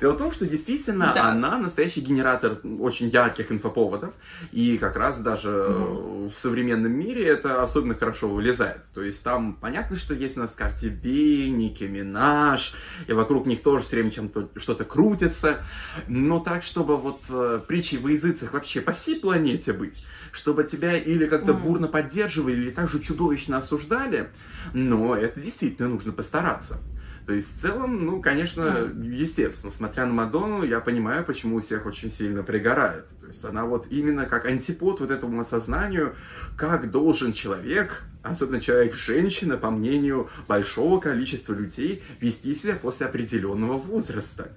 Дело 0.00 0.12
в 0.12 0.18
том, 0.18 0.32
что 0.32 0.46
действительно 0.46 1.12
да. 1.14 1.30
она 1.30 1.58
настоящий 1.58 2.00
генератор 2.00 2.60
очень 2.78 3.08
ярких 3.08 3.52
инфоповодов, 3.52 4.14
и 4.52 4.78
как 4.78 4.96
раз 4.96 5.20
даже 5.20 5.50
угу. 5.50 6.28
в 6.28 6.34
современном 6.34 6.92
мире 6.92 7.24
это 7.24 7.62
особенно 7.62 7.94
хорошо 7.94 8.28
вылезает. 8.28 8.84
То 8.94 9.02
есть 9.02 9.22
там 9.22 9.54
понятно, 9.60 9.96
что 9.96 10.14
есть 10.14 10.36
у 10.36 10.40
нас 10.40 10.52
Карти 10.52 10.86
Би, 10.86 11.50
Ники 11.50 11.84
Минаж, 11.84 12.74
и 13.06 13.12
вокруг 13.12 13.46
них 13.46 13.62
тоже 13.62 13.84
все 13.84 13.96
время 13.96 14.10
чем-то 14.10 14.50
что-то 14.56 14.84
крутится, 14.84 15.62
но 16.08 16.40
так, 16.40 16.62
чтобы 16.62 16.96
вот 16.96 17.22
э, 17.28 17.60
притчи 17.66 17.96
во 17.96 18.10
языцах 18.10 18.52
вообще 18.52 18.80
по 18.80 18.92
всей 18.92 19.20
планете 19.20 19.72
быть, 19.72 19.94
чтобы 20.32 20.64
тебя 20.64 20.96
или 20.96 21.26
как-то 21.26 21.54
бурно 21.54 21.88
поддерживали, 21.88 22.56
или 22.56 22.70
также 22.70 23.00
чудовищно 23.00 23.58
осуждали, 23.58 24.30
но 24.72 25.16
это 25.16 25.40
действительно 25.40 25.88
нужно 25.88 26.12
постараться. 26.12 26.78
То 27.26 27.34
есть, 27.34 27.56
в 27.56 27.60
целом, 27.60 28.06
ну, 28.06 28.20
конечно, 28.20 28.90
естественно, 29.02 29.70
смотря 29.70 30.06
на 30.06 30.12
Мадонну, 30.12 30.64
я 30.64 30.80
понимаю, 30.80 31.24
почему 31.24 31.56
у 31.56 31.60
всех 31.60 31.86
очень 31.86 32.10
сильно 32.10 32.42
пригорает. 32.42 33.06
То 33.20 33.26
есть, 33.28 33.44
она 33.44 33.66
вот 33.66 33.86
именно 33.90 34.26
как 34.26 34.46
антипод 34.46 34.98
вот 34.98 35.12
этому 35.12 35.40
осознанию, 35.40 36.16
как 36.56 36.90
должен 36.90 37.32
человек, 37.32 38.02
особенно 38.24 38.60
человек-женщина, 38.60 39.58
по 39.58 39.70
мнению 39.70 40.28
большого 40.48 40.98
количества 40.98 41.52
людей, 41.52 42.02
вести 42.20 42.52
себя 42.54 42.74
после 42.74 43.06
определенного 43.06 43.74
возраста. 43.74 44.50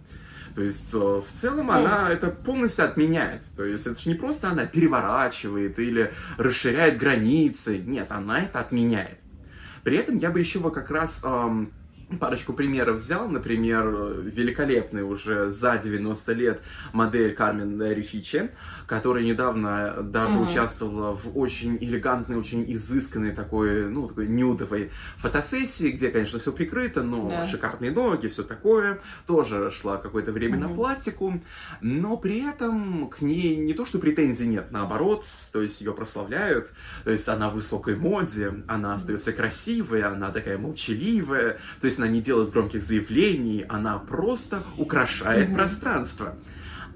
То 0.56 0.62
есть 0.62 0.94
э, 0.94 0.98
в 0.98 1.26
целом 1.34 1.72
она 1.72 2.10
это 2.10 2.30
полностью 2.30 2.86
отменяет. 2.86 3.42
То 3.56 3.64
есть 3.64 3.88
это 3.88 4.00
же 4.00 4.10
не 4.10 4.16
просто 4.16 4.50
она 4.50 4.66
переворачивает 4.66 5.80
или 5.80 6.14
расширяет 6.38 6.98
границы. 6.98 7.80
Нет, 7.80 8.08
она 8.12 8.40
это 8.42 8.60
отменяет. 8.60 9.18
При 9.84 9.98
этом 9.98 10.18
я 10.18 10.30
бы 10.30 10.40
еще 10.40 10.60
бы 10.60 10.72
как 10.72 10.92
раз 10.92 11.22
эм, 11.24 11.74
парочку 12.20 12.54
примеров 12.54 13.02
взял, 13.02 13.28
например, 13.28 13.86
великолепный 14.24 15.04
уже 15.04 15.50
за 15.50 15.78
90 15.78 16.34
лет 16.34 16.62
модель 16.92 17.34
Кармен 17.34 17.82
Рефичи, 17.82 18.52
которая 18.86 19.24
недавно 19.24 20.04
даже 20.04 20.38
mm-hmm. 20.38 20.52
участвовала 20.52 21.16
в 21.16 21.38
очень 21.38 21.78
элегантной, 21.78 22.38
очень 22.38 22.72
изысканной 22.74 23.32
такой, 23.32 23.90
ну, 23.90 24.08
такой 24.08 24.28
нюдовой 24.28 24.92
фотосессии, 25.18 25.90
где, 25.90 26.10
конечно, 26.10 26.40
все 26.40 26.52
прикрыто, 26.52 27.02
но 27.02 27.30
yeah. 27.30 27.46
шикарные 27.46 27.92
ноги, 27.92 28.28
все 28.28 28.44
такое. 28.44 29.00
Тоже 29.26 29.72
шла 29.72 29.98
какое-то 29.98 30.32
время 30.32 30.58
mm-hmm. 30.58 30.70
на 30.70 30.76
пластику, 30.76 31.42
но 31.82 32.18
при 32.18 32.48
этом 32.48 33.10
к 33.10 33.22
ней 33.22 33.56
не 33.56 33.74
то, 33.74 33.86
что 33.86 34.00
претензий 34.00 34.48
нет, 34.48 34.72
наоборот, 34.72 35.26
то 35.52 35.62
есть 35.62 35.82
ее 35.82 35.94
прославляют, 35.94 36.70
то 37.04 37.12
есть 37.12 37.28
она 37.28 37.50
в 37.50 37.56
высокой 37.64 37.96
моде, 37.96 38.64
она 38.68 38.94
остается 38.94 39.32
красивой, 39.32 40.04
она 40.04 40.32
такая 40.32 40.58
молчаливая, 40.58 41.58
то 41.80 41.88
есть 41.88 42.00
она 42.04 42.12
не 42.12 42.22
делает 42.22 42.52
громких 42.52 42.84
заявлений, 42.84 43.66
она 43.68 43.98
просто 43.98 44.64
украшает 44.78 45.50
mm-hmm. 45.50 45.56
пространство. 45.56 46.36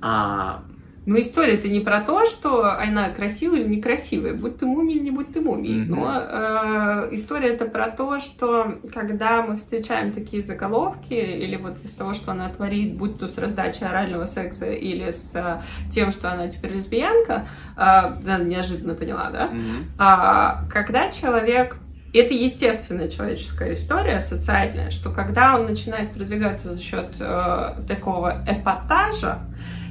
А 0.02 0.64
но 1.08 1.18
история-то 1.22 1.70
не 1.70 1.80
про 1.80 2.02
то, 2.02 2.26
что 2.26 2.66
она 2.66 3.10
красивая 3.10 3.62
или 3.62 3.76
некрасивая, 3.76 4.34
будь 4.34 4.58
ты 4.58 4.66
мумией 4.66 5.00
или 5.00 5.06
не 5.06 5.12
будь 5.12 5.32
ты 5.32 5.40
мумией. 5.40 5.86
Mm-hmm. 5.86 5.88
Но 5.88 7.08
э, 7.10 7.16
история 7.16 7.48
это 7.48 7.66
про 7.66 7.90
то, 7.90 8.20
что 8.20 8.78
когда 8.94 9.42
мы 9.42 9.56
встречаем 9.56 10.12
такие 10.12 10.44
заголовки, 10.44 11.14
или 11.14 11.56
вот 11.56 11.78
из 11.82 11.94
того, 11.94 12.14
что 12.14 12.32
она 12.34 12.50
творит, 12.50 12.96
будь 12.96 13.18
то 13.20 13.30
с 13.30 13.38
раздачей 13.38 13.88
орального 13.88 14.26
секса 14.26 14.70
или 14.70 15.12
с 15.12 15.34
э, 15.34 15.62
тем, 15.90 16.12
что 16.12 16.30
она 16.30 16.50
теперь 16.50 16.74
лесбиянка, 16.74 17.48
э, 17.78 18.44
неожиданно 18.44 18.94
поняла, 18.94 19.32
да? 19.32 19.48
Mm-hmm. 19.48 20.66
Э, 20.68 20.70
когда 20.70 21.10
человек 21.10 21.78
это 22.18 22.34
естественная 22.34 23.10
человеческая 23.10 23.74
история, 23.74 24.20
социальная, 24.20 24.92
что 24.92 25.12
когда 25.12 25.58
он 25.58 25.66
начинает 25.66 26.14
продвигаться 26.14 26.74
за 26.74 26.82
счет 26.82 27.16
э, 27.20 27.76
такого 27.88 28.44
эпатажа, 28.48 29.40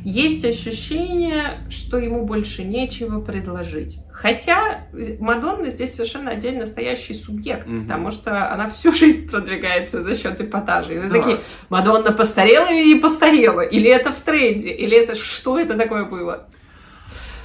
есть 0.06 0.44
ощущение, 0.44 1.58
что 1.68 1.98
ему 1.98 2.24
больше 2.26 2.62
нечего 2.62 3.20
предложить. 3.20 3.98
Хотя 4.12 4.86
Мадонна 5.18 5.70
здесь 5.70 5.94
совершенно 5.94 6.30
отдельно 6.30 6.60
настоящий 6.60 7.12
субъект, 7.12 7.66
угу. 7.66 7.82
потому 7.82 8.12
что 8.12 8.52
она 8.52 8.70
всю 8.70 8.92
жизнь 8.92 9.28
продвигается 9.28 10.02
за 10.02 10.16
счет 10.16 10.40
эпатажа. 10.40 10.92
И 10.92 10.98
вы 10.98 11.10
да. 11.10 11.18
такие, 11.18 11.38
Мадонна 11.70 12.12
постарела 12.12 12.68
или 12.72 12.94
не 12.94 13.00
постарела? 13.00 13.62
Или 13.62 13.90
это 13.90 14.12
в 14.12 14.20
тренде? 14.20 14.70
Или 14.70 14.96
это 14.96 15.16
что 15.16 15.58
это 15.58 15.76
такое 15.76 16.04
было? 16.04 16.46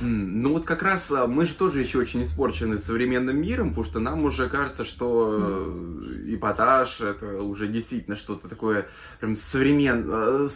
Ну 0.01 0.53
вот 0.53 0.65
как 0.65 0.81
раз 0.81 1.11
а, 1.11 1.27
мы 1.27 1.45
же 1.45 1.53
тоже 1.53 1.79
еще 1.79 1.99
очень 1.99 2.23
испорчены 2.23 2.79
современным 2.79 3.39
миром, 3.39 3.69
потому 3.69 3.85
что 3.85 3.99
нам 3.99 4.25
уже 4.25 4.49
кажется, 4.49 4.83
что 4.83 5.35
mm. 5.37 6.35
эпатаж 6.35 7.01
это 7.01 7.41
уже 7.41 7.67
действительно 7.67 8.15
что-то 8.15 8.47
такое 8.47 8.87
прям 9.19 9.35
современное, 9.35 10.47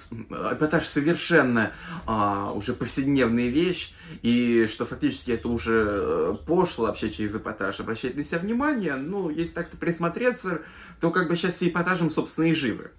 эпатаж 0.52 0.86
совершенно 0.86 1.72
а, 2.08 2.52
уже 2.54 2.74
повседневная 2.74 3.50
вещь, 3.50 3.94
и 4.24 4.68
что 4.72 4.86
фактически 4.86 5.32
это 5.32 5.48
уже 5.48 5.86
э, 5.88 6.36
пошло 6.46 6.88
вообще 6.88 7.10
через 7.10 7.36
эпатаж 7.36 7.80
обращать 7.80 8.16
на 8.16 8.24
себя 8.24 8.40
внимание, 8.40 8.96
ну, 8.96 9.30
если 9.30 9.54
так-то 9.54 9.78
присмотреться, 9.78 10.62
то 11.00 11.12
как 11.12 11.30
бы 11.30 11.36
сейчас 11.36 11.56
все 11.56 11.70
эпатажем, 11.70 12.10
собственно, 12.10 12.46
и 12.46 12.54
живы. 12.54 12.92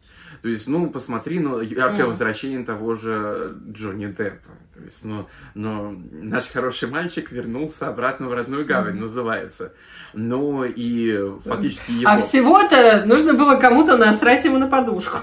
То 0.43 0.49
есть, 0.49 0.67
ну, 0.69 0.91
посмотри, 0.91 1.39
ну, 1.41 1.61
яркое 1.61 2.05
mm. 2.05 2.07
возвращение 2.07 2.65
того 2.65 2.97
же 2.97 3.57
Джонни 3.71 4.07
Деппа. 4.07 4.51
То 4.75 4.83
есть, 4.85 5.05
ну, 5.05 5.27
ну, 5.55 6.03
наш 6.11 6.51
хороший 6.51 6.89
мальчик 6.89 7.33
вернулся 7.33 7.89
обратно 7.89 8.29
в 8.29 8.35
родную 8.35 8.67
гавань, 8.67 8.97
mm. 8.97 9.01
называется. 9.01 9.73
Ну, 10.13 10.65
и 10.65 11.31
фактически 11.45 11.93
его... 11.93 12.11
А 12.11 12.19
всего-то 12.19 13.05
нужно 13.07 13.35
было 13.35 13.57
кому-то 13.57 13.97
насрать 13.97 14.45
ему 14.45 14.59
на 14.59 14.67
подушку. 14.67 15.19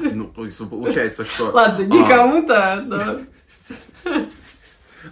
Ну, 0.00 0.24
то 0.28 0.44
есть, 0.44 0.58
получается, 0.58 1.24
что... 1.24 1.50
Ладно, 1.50 1.82
не 1.84 2.02
а... 2.02 2.08
кому-то, 2.08 2.84
но... 2.86 3.20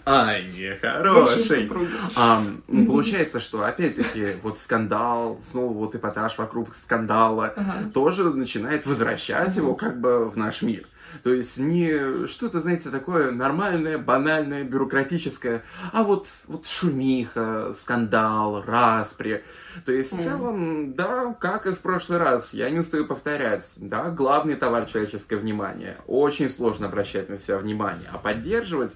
Ай, 0.06 0.78
хороший. 0.80 1.70
А, 2.16 2.42
ну, 2.68 2.86
получается, 2.86 3.40
что 3.40 3.64
опять-таки 3.64 4.36
вот 4.42 4.58
скандал, 4.58 5.40
снова 5.50 5.72
вот 5.72 5.94
эпатаж 5.94 6.38
вокруг 6.38 6.74
скандала 6.74 7.52
ага. 7.56 7.90
тоже 7.92 8.24
начинает 8.24 8.86
возвращать 8.86 9.56
его 9.56 9.74
как 9.74 10.00
бы 10.00 10.28
в 10.28 10.36
наш 10.36 10.62
мир. 10.62 10.86
То 11.22 11.32
есть 11.32 11.58
не 11.58 12.26
что-то, 12.26 12.60
знаете, 12.60 12.90
такое 12.90 13.30
нормальное, 13.30 13.98
банальное, 13.98 14.64
бюрократическое, 14.64 15.62
а 15.92 16.02
вот, 16.02 16.26
вот 16.46 16.66
шумиха, 16.66 17.72
скандал, 17.74 18.62
распри. 18.62 19.44
То 19.84 19.92
есть 19.92 20.12
в 20.12 20.22
целом, 20.22 20.94
да, 20.94 21.34
как 21.38 21.66
и 21.66 21.72
в 21.72 21.78
прошлый 21.78 22.18
раз, 22.18 22.52
я 22.52 22.70
не 22.70 22.78
устаю 22.78 23.04
повторять, 23.04 23.72
да, 23.76 24.10
главный 24.10 24.56
товар 24.56 24.86
человеческое 24.86 25.36
внимание. 25.36 25.98
Очень 26.06 26.48
сложно 26.48 26.86
обращать 26.86 27.28
на 27.28 27.38
себя 27.38 27.58
внимание, 27.58 28.08
а 28.12 28.18
поддерживать 28.18 28.94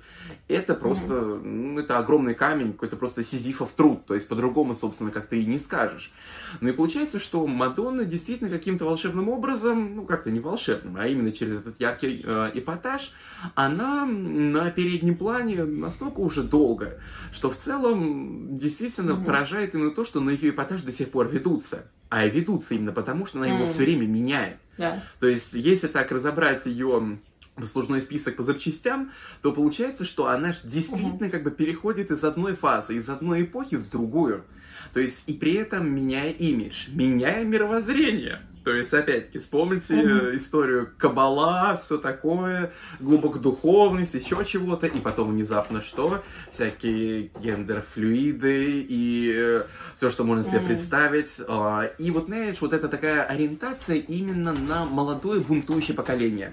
это 0.49 0.75
просто, 0.75 0.88
ну, 0.95 1.81
это 1.81 1.99
огромный 1.99 2.35
камень, 2.35 2.73
какой-то 2.73 2.97
просто 2.97 3.23
сизифов 3.23 3.73
труд, 3.73 4.07
то 4.07 4.15
есть 4.15 4.29
по-другому, 4.29 4.75
собственно, 4.75 5.11
как 5.11 5.27
ты 5.27 5.41
и 5.41 5.47
не 5.47 5.59
скажешь. 5.59 6.13
Ну 6.61 6.69
и 6.69 6.73
получается, 6.73 7.19
что 7.19 7.47
Мадонна 7.47 8.05
действительно 8.05 8.51
каким-то 8.51 8.85
волшебным 8.85 9.29
образом, 9.29 9.93
ну 9.95 10.05
как-то 10.05 10.31
не 10.31 10.41
волшебным, 10.41 10.97
а 10.97 11.07
именно 11.07 11.33
через 11.33 11.59
этот 11.59 11.81
яркий 11.81 12.23
э, 12.25 12.51
эпатаж, 12.55 13.13
она 13.55 14.07
на 14.07 14.71
переднем 14.71 15.17
плане 15.17 15.65
настолько 15.65 16.21
уже 16.21 16.43
долго, 16.43 16.99
что 17.33 17.51
в 17.51 17.57
целом 17.57 18.57
действительно 18.57 19.13
mm-hmm. 19.13 19.25
поражает 19.25 19.75
именно 19.75 19.91
то, 19.91 20.05
что 20.05 20.21
на 20.21 20.31
ее 20.31 20.51
эпатаж 20.51 20.83
до 20.83 20.93
сих 20.93 21.11
пор 21.11 21.29
ведутся. 21.29 21.87
А 22.11 22.27
ведутся 22.27 22.75
именно 22.75 22.93
потому, 22.93 23.27
что 23.27 23.39
она 23.39 23.49
его 23.49 23.65
mm-hmm. 23.65 23.71
все 23.71 23.85
время 23.85 24.07
меняет. 24.07 24.57
Yeah. 24.79 25.01
То 25.21 25.27
есть, 25.27 25.53
если 25.53 25.89
так 25.89 26.11
разобрать 26.11 26.65
ее 26.65 27.19
послужной 27.61 28.03
список 28.03 28.37
по 28.37 28.43
запчастям, 28.43 29.13
то 29.43 29.53
получается, 29.53 30.05
что 30.05 30.27
она 30.27 30.55
действительно 30.65 31.27
uh-huh. 31.27 31.31
как 31.31 31.43
бы 31.43 31.51
переходит 31.51 32.11
из 32.11 32.25
одной 32.25 32.55
фазы, 32.55 32.97
из 32.97 33.09
одной 33.09 33.43
эпохи 33.43 33.77
в 33.77 33.89
другую. 33.89 34.45
То 34.93 35.01
есть 35.01 35.25
и 35.27 35.35
при 35.35 35.55
этом 35.55 35.91
меняя 35.91 36.31
имидж, 36.31 36.89
меняя 36.91 37.45
мировоззрение. 37.45 38.43
То 38.69 38.75
есть, 38.75 38.93
опять-таки, 38.93 39.39
вспомните 39.39 39.95
mm-hmm. 39.95 40.37
историю 40.37 40.91
Кабала, 40.99 41.79
все 41.83 41.97
такое, 41.97 42.71
глубокодуховность, 43.01 44.13
еще 44.13 44.45
чего-то, 44.45 44.87
и 44.87 45.01
потом 45.01 45.31
внезапно 45.31 45.81
что? 45.81 46.23
Всякие 46.51 47.31
гендер-флюиды 47.41 48.87
и 48.87 49.33
э, 49.35 49.63
все, 49.97 50.11
что 50.11 50.25
можно 50.25 50.45
себе 50.45 50.59
mm-hmm. 50.59 50.67
представить. 50.67 51.41
Э, 51.49 51.93
и 51.97 52.11
вот, 52.11 52.27
знаешь, 52.27 52.61
вот 52.61 52.75
это 52.75 52.91
такая 52.91 53.23
ориентация 53.23 53.97
именно 53.97 54.53
на 54.53 54.85
молодое 54.85 55.41
бунтующее 55.41 55.97
поколение. 55.97 56.53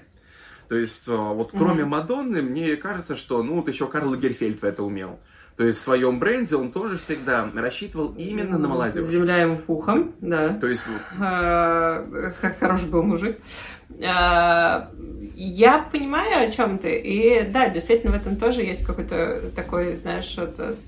То 0.68 0.76
есть, 0.76 1.06
э, 1.08 1.16
вот 1.16 1.50
кроме 1.52 1.82
mm-hmm. 1.82 1.86
Мадонны, 1.86 2.42
мне 2.42 2.76
кажется, 2.76 3.16
что, 3.16 3.42
ну, 3.42 3.56
вот 3.56 3.68
еще 3.68 3.86
Карл 3.86 4.14
Герфельд 4.16 4.60
в 4.60 4.64
это 4.64 4.82
умел. 4.82 5.18
То 5.56 5.64
есть 5.64 5.78
в 5.78 5.82
своем 5.82 6.18
бренде 6.18 6.56
он 6.56 6.70
тоже 6.70 6.98
всегда 6.98 7.48
рассчитывал 7.54 8.14
именно 8.18 8.58
на 8.58 8.68
молодежь. 8.68 9.06
Земля 9.06 9.38
ему 9.38 9.56
пухом, 9.56 10.12
да. 10.20 10.50
То 10.50 10.66
есть... 10.66 10.86
А, 11.18 12.04
как 12.40 12.58
хороший 12.58 12.90
был 12.90 13.02
мужик. 13.02 13.38
А, 14.04 14.90
я 15.34 15.78
понимаю, 15.78 16.48
о 16.48 16.52
чем 16.52 16.78
ты. 16.78 16.98
И 16.98 17.42
да, 17.48 17.70
действительно, 17.70 18.12
в 18.12 18.16
этом 18.16 18.36
тоже 18.36 18.62
есть 18.62 18.84
какой-то 18.84 19.50
такой, 19.54 19.96
знаешь, 19.96 20.36
этот... 20.36 20.78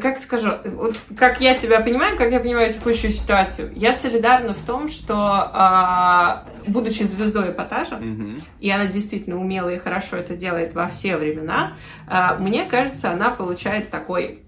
Как 0.00 0.18
скажу, 0.18 0.50
вот 0.64 0.98
как 1.16 1.40
я 1.40 1.54
тебя 1.56 1.80
понимаю, 1.80 2.16
как 2.16 2.32
я 2.32 2.40
понимаю 2.40 2.72
текущую 2.72 3.12
ситуацию, 3.12 3.72
я 3.74 3.94
солидарна 3.94 4.54
в 4.54 4.60
том, 4.60 4.88
что 4.88 5.50
э, 5.52 6.70
будучи 6.70 7.02
звездой 7.02 7.50
эпатажа, 7.50 7.96
mm-hmm. 7.96 8.42
и 8.60 8.70
она 8.70 8.86
действительно 8.86 9.38
умело 9.38 9.68
и 9.68 9.78
хорошо 9.78 10.16
это 10.16 10.36
делает 10.36 10.74
во 10.74 10.88
все 10.88 11.16
времена, 11.16 11.76
э, 12.08 12.38
мне 12.38 12.64
кажется, 12.64 13.10
она 13.10 13.30
получает 13.30 13.90
такой 13.90 14.42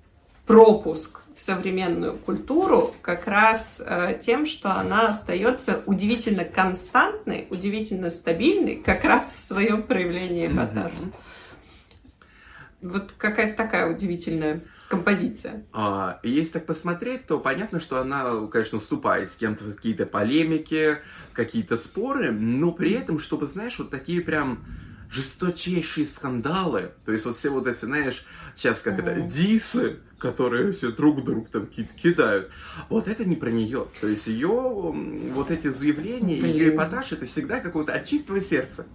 пропуск 0.46 1.22
в 1.34 1.40
современную 1.40 2.16
культуру 2.16 2.94
как 3.02 3.26
раз 3.26 3.82
э, 3.84 4.18
тем, 4.22 4.46
что 4.46 4.72
она 4.72 5.08
остается 5.08 5.82
удивительно 5.84 6.44
константной, 6.44 7.46
удивительно 7.50 8.10
стабильной, 8.10 8.76
как 8.76 9.04
раз 9.04 9.32
в 9.32 9.38
своем 9.38 9.82
проявлении 9.82 10.46
эпатажа. 10.46 10.94
Mm-hmm. 10.96 11.12
Вот 12.82 13.12
какая-то 13.18 13.56
такая 13.56 13.90
удивительная 13.90 14.60
композиция. 14.88 15.66
А, 15.72 16.20
если 16.22 16.52
так 16.52 16.66
посмотреть, 16.66 17.26
то 17.26 17.38
понятно, 17.38 17.80
что 17.80 18.00
она, 18.00 18.46
конечно, 18.46 18.80
вступает 18.80 19.30
с 19.30 19.36
кем-то 19.36 19.64
в 19.64 19.74
какие-то 19.74 20.06
полемики, 20.06 20.98
какие-то 21.32 21.76
споры, 21.76 22.30
но 22.30 22.72
при 22.72 22.92
этом, 22.92 23.18
чтобы, 23.18 23.46
знаешь, 23.46 23.78
вот 23.78 23.90
такие 23.90 24.20
прям 24.20 24.64
жесточайшие 25.10 26.06
скандалы, 26.06 26.90
то 27.04 27.12
есть 27.12 27.24
вот 27.24 27.36
все 27.36 27.50
вот 27.50 27.66
эти, 27.66 27.84
знаешь, 27.84 28.24
сейчас 28.56 28.80
как 28.80 28.98
это, 28.98 29.20
дисы, 29.20 30.00
которые 30.18 30.72
все 30.72 30.90
друг 30.90 31.22
друг 31.24 31.48
там 31.48 31.66
кидают, 31.66 32.50
вот 32.88 33.06
это 33.06 33.24
не 33.24 33.36
про 33.36 33.50
нее. 33.50 33.86
То 34.00 34.08
есть 34.08 34.26
ее 34.26 34.48
вот 34.48 35.50
эти 35.50 35.68
заявления, 35.68 36.40
Блин. 36.40 36.52
ее 36.52 36.74
эпатаж, 36.74 37.12
это 37.12 37.26
всегда 37.26 37.60
какое-то 37.60 37.92
от 37.94 38.04
чистого 38.06 38.40
сердца. 38.40 38.86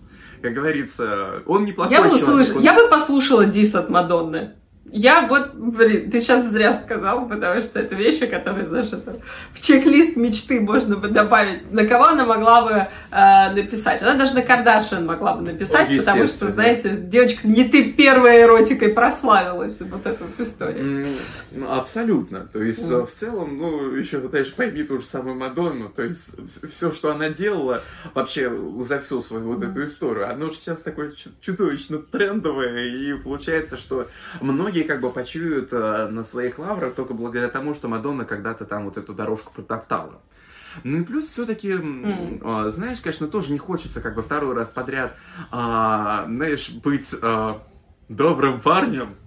Как 0.41 0.53
говорится, 0.53 1.43
он 1.45 1.65
неплохой 1.65 1.95
я 1.95 2.01
бы 2.01 2.17
человек. 2.17 2.55
Он... 2.55 2.61
Я 2.61 2.73
бы 2.73 2.89
послушала 2.89 3.45
дис 3.45 3.75
от 3.75 3.89
Мадонны. 3.89 4.55
Я 4.85 5.27
вот, 5.27 5.53
блин, 5.53 6.11
ты 6.11 6.19
сейчас 6.19 6.51
зря 6.51 6.73
сказал, 6.73 7.27
потому 7.27 7.61
что 7.61 7.79
это 7.79 7.95
вещи, 7.95 8.25
которые, 8.25 8.65
знаешь, 8.65 8.91
это 8.91 9.19
в 9.53 9.61
чек-лист 9.61 10.17
мечты 10.17 10.59
можно 10.59 10.97
бы 10.97 11.07
добавить. 11.07 11.71
На 11.71 11.85
кого 11.85 12.05
она 12.05 12.25
могла 12.25 12.63
бы 12.63 12.87
э, 13.11 13.53
написать? 13.53 14.01
Она 14.01 14.15
даже 14.15 14.33
на 14.33 14.41
Кардашиан 14.41 15.05
могла 15.05 15.35
бы 15.35 15.43
написать, 15.43 15.89
О, 15.89 15.97
потому 15.97 16.27
что, 16.27 16.49
знаете, 16.49 16.95
девочка, 16.97 17.47
не 17.47 17.63
ты 17.63 17.93
первой 17.93 18.41
эротикой 18.41 18.89
прославилась, 18.89 19.79
вот 19.79 20.05
эта 20.05 20.25
вот 20.25 20.39
история. 20.39 20.81
Mm, 20.81 21.19
абсолютно. 21.69 22.49
То 22.51 22.61
есть, 22.61 22.83
mm. 22.83 23.05
в 23.05 23.13
целом, 23.13 23.59
ну, 23.59 23.91
еще, 23.91 24.19
знаешь, 24.27 24.53
пойми 24.53 24.83
ту 24.83 24.99
же 24.99 25.05
самую 25.05 25.35
Мадонну, 25.35 25.87
то 25.89 26.03
есть, 26.03 26.31
все, 26.69 26.91
что 26.91 27.11
она 27.11 27.29
делала 27.29 27.81
вообще 28.13 28.51
за 28.81 28.99
всю 28.99 29.21
свою 29.21 29.53
вот 29.53 29.63
mm. 29.63 29.71
эту 29.71 29.85
историю, 29.85 30.29
оно 30.29 30.49
же 30.49 30.55
сейчас 30.55 30.81
такое 30.81 31.13
чудовищно 31.39 31.99
трендовое, 31.99 32.87
и 32.87 33.13
получается, 33.13 33.77
что 33.77 34.07
многие 34.41 34.70
многие 34.71 34.83
как 34.83 35.01
бы 35.01 35.09
почуют 35.09 35.73
э, 35.73 36.07
на 36.07 36.23
своих 36.23 36.57
лаврах 36.57 36.93
только 36.93 37.13
благодаря 37.13 37.49
тому, 37.49 37.73
что 37.73 37.89
Мадонна 37.89 38.23
когда-то 38.23 38.65
там 38.65 38.85
вот 38.85 38.95
эту 38.95 39.13
дорожку 39.13 39.51
протоптала. 39.53 40.21
Ну 40.85 41.01
и 41.01 41.03
плюс 41.03 41.25
все-таки, 41.25 41.71
mm. 41.71 42.71
знаешь, 42.71 43.01
конечно, 43.01 43.27
тоже 43.27 43.51
не 43.51 43.57
хочется 43.57 43.99
как 43.99 44.15
бы 44.15 44.21
второй 44.21 44.55
раз 44.55 44.69
подряд, 44.69 45.17
а, 45.51 46.23
знаешь, 46.27 46.69
быть 46.69 47.13
а, 47.21 47.61
добрым 48.07 48.61
парнем, 48.61 49.17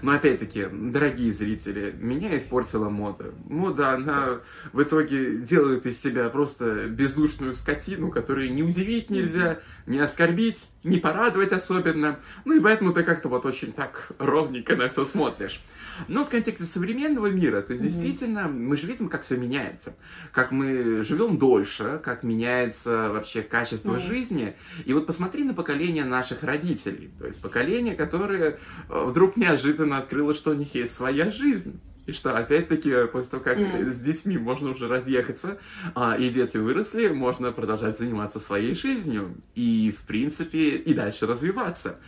но 0.00 0.12
опять-таки, 0.12 0.68
дорогие 0.72 1.30
зрители, 1.34 1.94
меня 1.98 2.38
испортила 2.38 2.88
мода. 2.88 3.34
Мода, 3.44 3.92
она 3.92 4.40
в 4.72 4.82
итоге 4.82 5.36
делает 5.40 5.84
из 5.84 5.98
тебя 5.98 6.30
просто 6.30 6.88
бездушную 6.88 7.52
скотину, 7.52 8.10
которую 8.10 8.54
не 8.54 8.62
удивить 8.62 9.10
нельзя, 9.10 9.58
не 9.84 9.98
оскорбить, 9.98 10.64
не 10.84 10.98
порадовать 10.98 11.52
особенно. 11.52 12.18
Ну 12.44 12.56
и 12.56 12.60
поэтому 12.60 12.92
ты 12.92 13.02
как-то 13.02 13.28
вот 13.28 13.46
очень 13.46 13.72
так 13.72 14.10
ровненько 14.18 14.76
на 14.76 14.88
все 14.88 15.04
смотришь. 15.04 15.60
Но 16.08 16.24
в 16.24 16.30
контексте 16.30 16.64
современного 16.64 17.28
мира, 17.28 17.62
то 17.62 17.72
есть 17.72 17.84
действительно 17.84 18.48
мы 18.48 18.76
же 18.76 18.86
видим, 18.86 19.08
как 19.08 19.22
все 19.22 19.36
меняется. 19.36 19.94
Как 20.32 20.50
мы 20.50 21.02
живем 21.04 21.38
дольше, 21.38 22.00
как 22.02 22.22
меняется 22.22 23.10
вообще 23.10 23.42
качество 23.42 23.96
mm-hmm. 23.96 24.06
жизни. 24.06 24.56
И 24.84 24.92
вот 24.92 25.06
посмотри 25.06 25.44
на 25.44 25.54
поколение 25.54 26.04
наших 26.04 26.42
родителей. 26.42 27.10
То 27.18 27.26
есть 27.26 27.40
поколение, 27.40 27.94
которое 27.94 28.58
э, 28.88 29.04
вдруг 29.04 29.36
неожиданно 29.36 29.98
открыло, 29.98 30.34
что 30.34 30.50
у 30.50 30.54
них 30.54 30.74
есть 30.74 30.94
своя 30.94 31.30
жизнь. 31.30 31.80
И 32.06 32.12
что, 32.12 32.36
опять-таки, 32.36 33.06
после 33.12 33.30
того, 33.30 33.44
как 33.44 33.58
mm. 33.58 33.92
с 33.92 34.00
детьми 34.00 34.36
можно 34.36 34.70
уже 34.70 34.88
разъехаться, 34.88 35.58
а, 35.94 36.16
и 36.16 36.30
дети 36.30 36.56
выросли, 36.56 37.08
можно 37.08 37.52
продолжать 37.52 37.98
заниматься 37.98 38.40
своей 38.40 38.74
жизнью. 38.74 39.36
И, 39.54 39.94
в 39.96 40.02
принципе, 40.06 40.76
и 40.76 40.94
дальше 40.94 41.26
развиваться. 41.26 41.98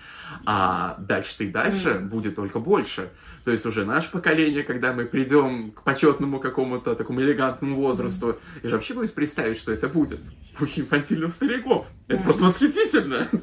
А 0.46 0.96
дальше-то 0.98 1.44
и 1.44 1.48
дальше 1.48 1.90
mm. 1.90 2.06
будет 2.06 2.34
только 2.34 2.58
больше. 2.58 3.10
То 3.44 3.52
есть 3.52 3.66
уже 3.66 3.84
наше 3.84 4.10
поколение, 4.10 4.64
когда 4.64 4.92
мы 4.92 5.04
придем 5.04 5.70
к 5.70 5.82
почетному 5.82 6.40
какому-то 6.40 6.96
такому 6.96 7.20
элегантному 7.20 7.76
возрасту, 7.76 8.30
mm. 8.30 8.38
я 8.64 8.68
же 8.70 8.74
вообще 8.74 8.94
боюсь 8.94 9.12
представить, 9.12 9.58
что 9.58 9.70
это 9.70 9.88
будет. 9.88 10.20
Очень 10.60 10.82
инфантильных 10.82 11.30
стариков. 11.30 11.86
Это 12.08 12.20
mm. 12.20 12.24
просто 12.24 12.44
восхитительно. 12.44 13.28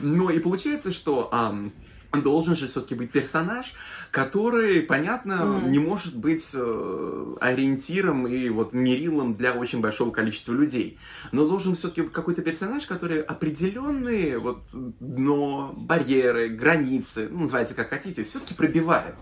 Ну 0.00 0.30
и 0.30 0.38
получается, 0.40 0.92
что 0.92 1.28
должен 2.20 2.56
же 2.56 2.68
все-таки 2.68 2.94
быть 2.94 3.10
персонаж, 3.10 3.72
который, 4.10 4.82
понятно, 4.82 5.32
mm. 5.32 5.68
не 5.70 5.78
может 5.78 6.14
быть 6.14 6.50
э, 6.54 7.36
ориентиром 7.40 8.26
и 8.26 8.50
вот 8.50 8.72
мерилом 8.72 9.34
для 9.34 9.52
очень 9.52 9.80
большого 9.80 10.10
количества 10.10 10.52
людей. 10.52 10.98
Но 11.32 11.48
должен 11.48 11.74
все-таки 11.74 12.02
какой-то 12.02 12.42
персонаж, 12.42 12.86
который 12.86 13.20
определенные 13.20 14.38
вот 14.38 14.62
дно, 14.72 15.72
барьеры, 15.76 16.50
границы, 16.50 17.28
ну, 17.30 17.42
называйте 17.42 17.74
как 17.74 17.88
хотите, 17.88 18.24
все-таки 18.24 18.54
пробивает. 18.54 19.14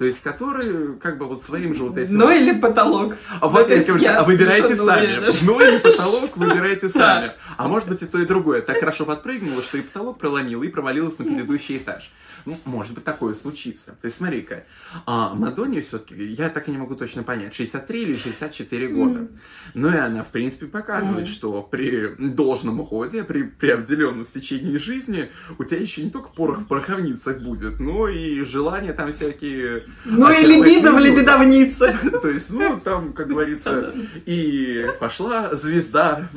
То 0.00 0.06
есть, 0.06 0.22
который 0.22 0.96
как 0.96 1.18
бы 1.18 1.26
вот 1.26 1.42
своим 1.42 1.74
же 1.74 1.82
вот 1.82 1.98
этим... 1.98 2.16
Ну 2.16 2.30
или 2.30 2.58
потолок. 2.58 3.16
А, 3.38 3.48
вот, 3.48 3.68
я 3.68 3.84
говорю, 3.84 4.02
а 4.08 4.24
выбирайте 4.24 4.74
сами. 4.74 5.04
Уверена, 5.04 5.30
ну 5.44 5.60
или 5.60 5.78
потолок 5.82 6.36
выбирайте 6.38 6.88
сами. 6.88 7.32
А 7.58 7.68
может 7.68 7.86
быть 7.86 8.00
и 8.00 8.06
то, 8.06 8.18
и 8.18 8.24
другое. 8.24 8.62
Так 8.62 8.80
хорошо 8.80 9.04
подпрыгнуло, 9.04 9.62
что 9.62 9.76
и 9.76 9.82
потолок 9.82 10.18
проломило, 10.18 10.62
и 10.62 10.68
провалилось 10.68 11.18
на 11.18 11.26
предыдущий 11.26 11.76
этаж. 11.76 12.10
Ну, 12.46 12.58
может 12.64 12.94
быть, 12.94 13.04
такое 13.04 13.34
случится. 13.34 13.90
То 14.00 14.06
есть, 14.06 14.16
смотри-ка, 14.16 14.64
а 15.04 15.34
Мадонне 15.34 15.82
все-таки, 15.82 16.14
я 16.24 16.48
так 16.48 16.68
и 16.68 16.70
не 16.70 16.78
могу 16.78 16.94
точно 16.94 17.22
понять, 17.22 17.54
63 17.54 18.02
или 18.02 18.16
64 18.16 18.88
года. 18.88 19.28
Ну 19.74 19.92
и 19.92 19.96
она, 19.98 20.22
в 20.22 20.28
принципе, 20.28 20.64
показывает, 20.64 21.28
что 21.28 21.62
при 21.62 22.14
должном 22.16 22.80
уходе, 22.80 23.22
при, 23.24 23.42
при 23.42 23.70
определенном 23.70 24.24
стечении 24.24 24.78
жизни, 24.78 25.28
у 25.58 25.64
тебя 25.64 25.78
еще 25.78 26.02
не 26.02 26.10
только 26.10 26.30
порох 26.30 26.60
в 26.60 26.66
пороховницах 26.66 27.40
будет, 27.40 27.80
но 27.80 28.08
и 28.08 28.40
желания 28.42 28.94
там 28.94 29.12
всякие 29.12 29.84
ну 30.04 30.32
и 30.32 30.44
либидо 30.44 30.92
в 30.92 30.98
лебедовнице. 30.98 31.96
То 32.22 32.28
есть, 32.28 32.50
ну, 32.50 32.80
там, 32.80 33.12
как 33.12 33.28
говорится, 33.28 33.94
и 34.26 34.86
пошла 34.98 35.54
звезда 35.54 36.28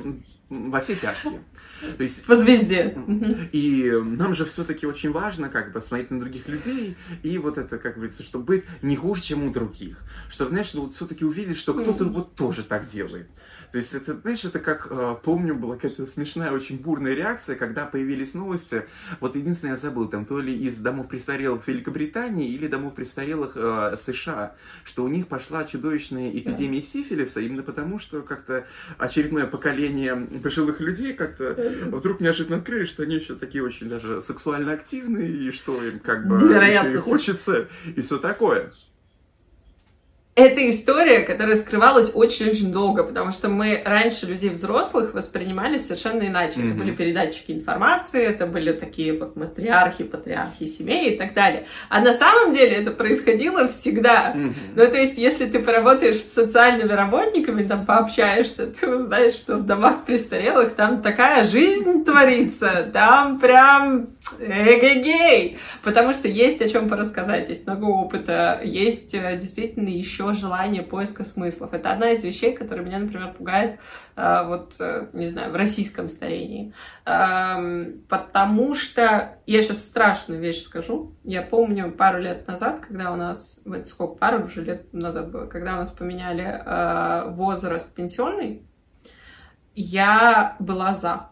во 0.49 0.79
все 0.81 0.95
тяжкие. 0.95 1.41
То 1.97 2.03
есть, 2.03 2.25
по 2.25 2.35
звезде. 2.35 2.97
И 3.51 3.91
нам 4.03 4.35
же 4.35 4.45
все-таки 4.45 4.85
очень 4.85 5.11
важно 5.11 5.49
как 5.49 5.73
бы 5.73 5.81
смотреть 5.81 6.11
на 6.11 6.19
других 6.19 6.47
людей 6.47 6.95
и 7.23 7.37
вот 7.37 7.57
это, 7.57 7.77
как 7.77 7.95
говорится, 7.95 8.23
чтобы 8.23 8.45
быть 8.45 8.63
не 8.81 8.95
хуже, 8.95 9.21
чем 9.21 9.45
у 9.45 9.51
других. 9.51 10.01
Чтобы, 10.29 10.51
знаешь, 10.51 10.73
ну, 10.73 10.83
вот 10.83 10.95
все-таки 10.95 11.25
увидеть, 11.25 11.57
что 11.57 11.73
кто-то 11.73 12.05
вот 12.05 12.35
тоже 12.35 12.63
так 12.63 12.87
делает. 12.87 13.27
То 13.73 13.79
есть 13.79 13.95
это, 13.95 14.13
знаешь, 14.13 14.45
это 14.45 14.59
как, 14.59 14.87
э, 14.91 15.15
помню, 15.23 15.55
была 15.55 15.73
какая-то 15.77 16.05
смешная, 16.05 16.51
очень 16.51 16.79
бурная 16.79 17.15
реакция, 17.15 17.55
когда 17.55 17.85
появились 17.87 18.35
новости. 18.35 18.85
Вот 19.19 19.35
единственное, 19.35 19.73
я 19.73 19.79
забыл, 19.79 20.07
там 20.07 20.27
то 20.27 20.39
ли 20.39 20.53
из 20.53 20.77
домов 20.77 21.07
престарелых 21.07 21.67
Великобритании 21.67 22.47
или 22.49 22.67
домов 22.67 22.93
престарелых 22.93 23.53
э, 23.55 23.97
США, 23.99 24.55
что 24.83 25.03
у 25.03 25.07
них 25.07 25.27
пошла 25.27 25.63
чудовищная 25.63 26.29
эпидемия 26.29 26.83
сифилиса, 26.83 27.39
именно 27.41 27.63
потому, 27.63 27.97
что 27.97 28.21
как-то 28.21 28.67
очередное 28.99 29.47
поколение 29.47 30.17
пожилых 30.43 30.79
людей 30.79 31.13
как-то 31.13 31.57
вдруг 31.87 32.19
неожиданно 32.19 32.57
открыли, 32.57 32.85
что 32.85 33.01
они 33.01 33.15
еще 33.15 33.33
такие 33.33 33.63
очень 33.63 33.89
даже 33.89 34.21
сексуально 34.21 34.73
активные, 34.73 35.31
и 35.31 35.49
что 35.49 35.83
им 35.83 35.99
как 35.99 36.27
бы 36.27 36.37
и 36.93 36.97
хочется, 36.97 37.67
и 37.87 38.01
все 38.01 38.19
такое. 38.19 38.71
Это 40.35 40.67
история, 40.67 41.19
которая 41.19 41.55
скрывалась 41.55 42.11
очень-очень 42.13 42.71
долго, 42.71 43.03
потому 43.03 43.31
что 43.31 43.49
мы 43.49 43.81
раньше 43.85 44.25
людей 44.25 44.49
взрослых 44.49 45.13
воспринимали 45.13 45.77
совершенно 45.77 46.23
иначе. 46.23 46.59
Mm-hmm. 46.59 46.69
Это 46.69 46.77
были 46.79 46.91
передатчики 46.91 47.51
информации, 47.51 48.23
это 48.23 48.47
были 48.47 48.71
такие 48.71 49.17
вот 49.17 49.35
матриархи, 49.35 50.03
патриархи 50.03 50.65
семей 50.65 51.13
и 51.13 51.17
так 51.17 51.35
далее. 51.35 51.67
А 51.89 52.01
на 52.01 52.13
самом 52.13 52.51
деле 52.51 52.71
это 52.71 52.89
происходило 52.89 53.67
всегда. 53.67 54.33
Mm-hmm. 54.35 54.53
Ну, 54.75 54.87
то 54.87 54.97
есть, 54.97 55.19
если 55.19 55.45
ты 55.45 55.59
поработаешь 55.59 56.17
с 56.17 56.33
социальными 56.33 56.91
работниками, 56.91 57.63
там 57.63 57.85
пообщаешься, 57.85 58.65
ты 58.67 58.89
узнаешь, 58.89 59.35
что 59.35 59.57
в 59.57 59.65
домах 59.67 60.03
престарелых 60.05 60.73
там 60.73 61.03
такая 61.03 61.47
жизнь 61.47 62.03
творится, 62.03 62.89
там 62.91 63.39
прям 63.39 64.07
эгегей, 64.39 65.59
потому 65.83 66.13
что 66.13 66.27
есть 66.27 66.61
о 66.61 66.69
чем 66.69 66.89
порассказать, 66.89 67.49
есть 67.49 67.67
много 67.67 67.85
опыта, 67.85 68.59
есть 68.63 69.13
э, 69.13 69.37
действительно 69.37 69.89
еще 69.89 70.22
еще 70.29 70.41
желание 70.41 70.81
поиска 70.81 71.23
смыслов. 71.23 71.73
Это 71.73 71.91
одна 71.91 72.11
из 72.11 72.23
вещей, 72.23 72.53
которая 72.53 72.85
меня, 72.85 72.99
например, 72.99 73.33
пугает, 73.33 73.79
э, 74.15 74.43
вот, 74.45 74.75
э, 74.79 75.07
не 75.13 75.27
знаю, 75.27 75.51
в 75.51 75.55
российском 75.55 76.09
старении. 76.09 76.73
Эм, 77.05 78.03
потому 78.09 78.75
что, 78.75 79.37
я 79.45 79.61
сейчас 79.61 79.85
страшную 79.85 80.39
вещь 80.39 80.63
скажу, 80.63 81.15
я 81.23 81.41
помню 81.41 81.91
пару 81.91 82.19
лет 82.19 82.47
назад, 82.47 82.85
когда 82.87 83.11
у 83.11 83.15
нас, 83.15 83.61
вот 83.65 83.87
сколько, 83.87 84.15
пару 84.15 84.45
уже 84.45 84.63
лет 84.63 84.93
назад 84.93 85.31
было, 85.31 85.45
когда 85.45 85.75
у 85.75 85.77
нас 85.77 85.91
поменяли 85.91 86.43
э, 86.43 87.29
возраст 87.31 87.93
пенсионный, 87.93 88.65
я 89.75 90.55
была 90.59 90.93
за. 90.93 91.29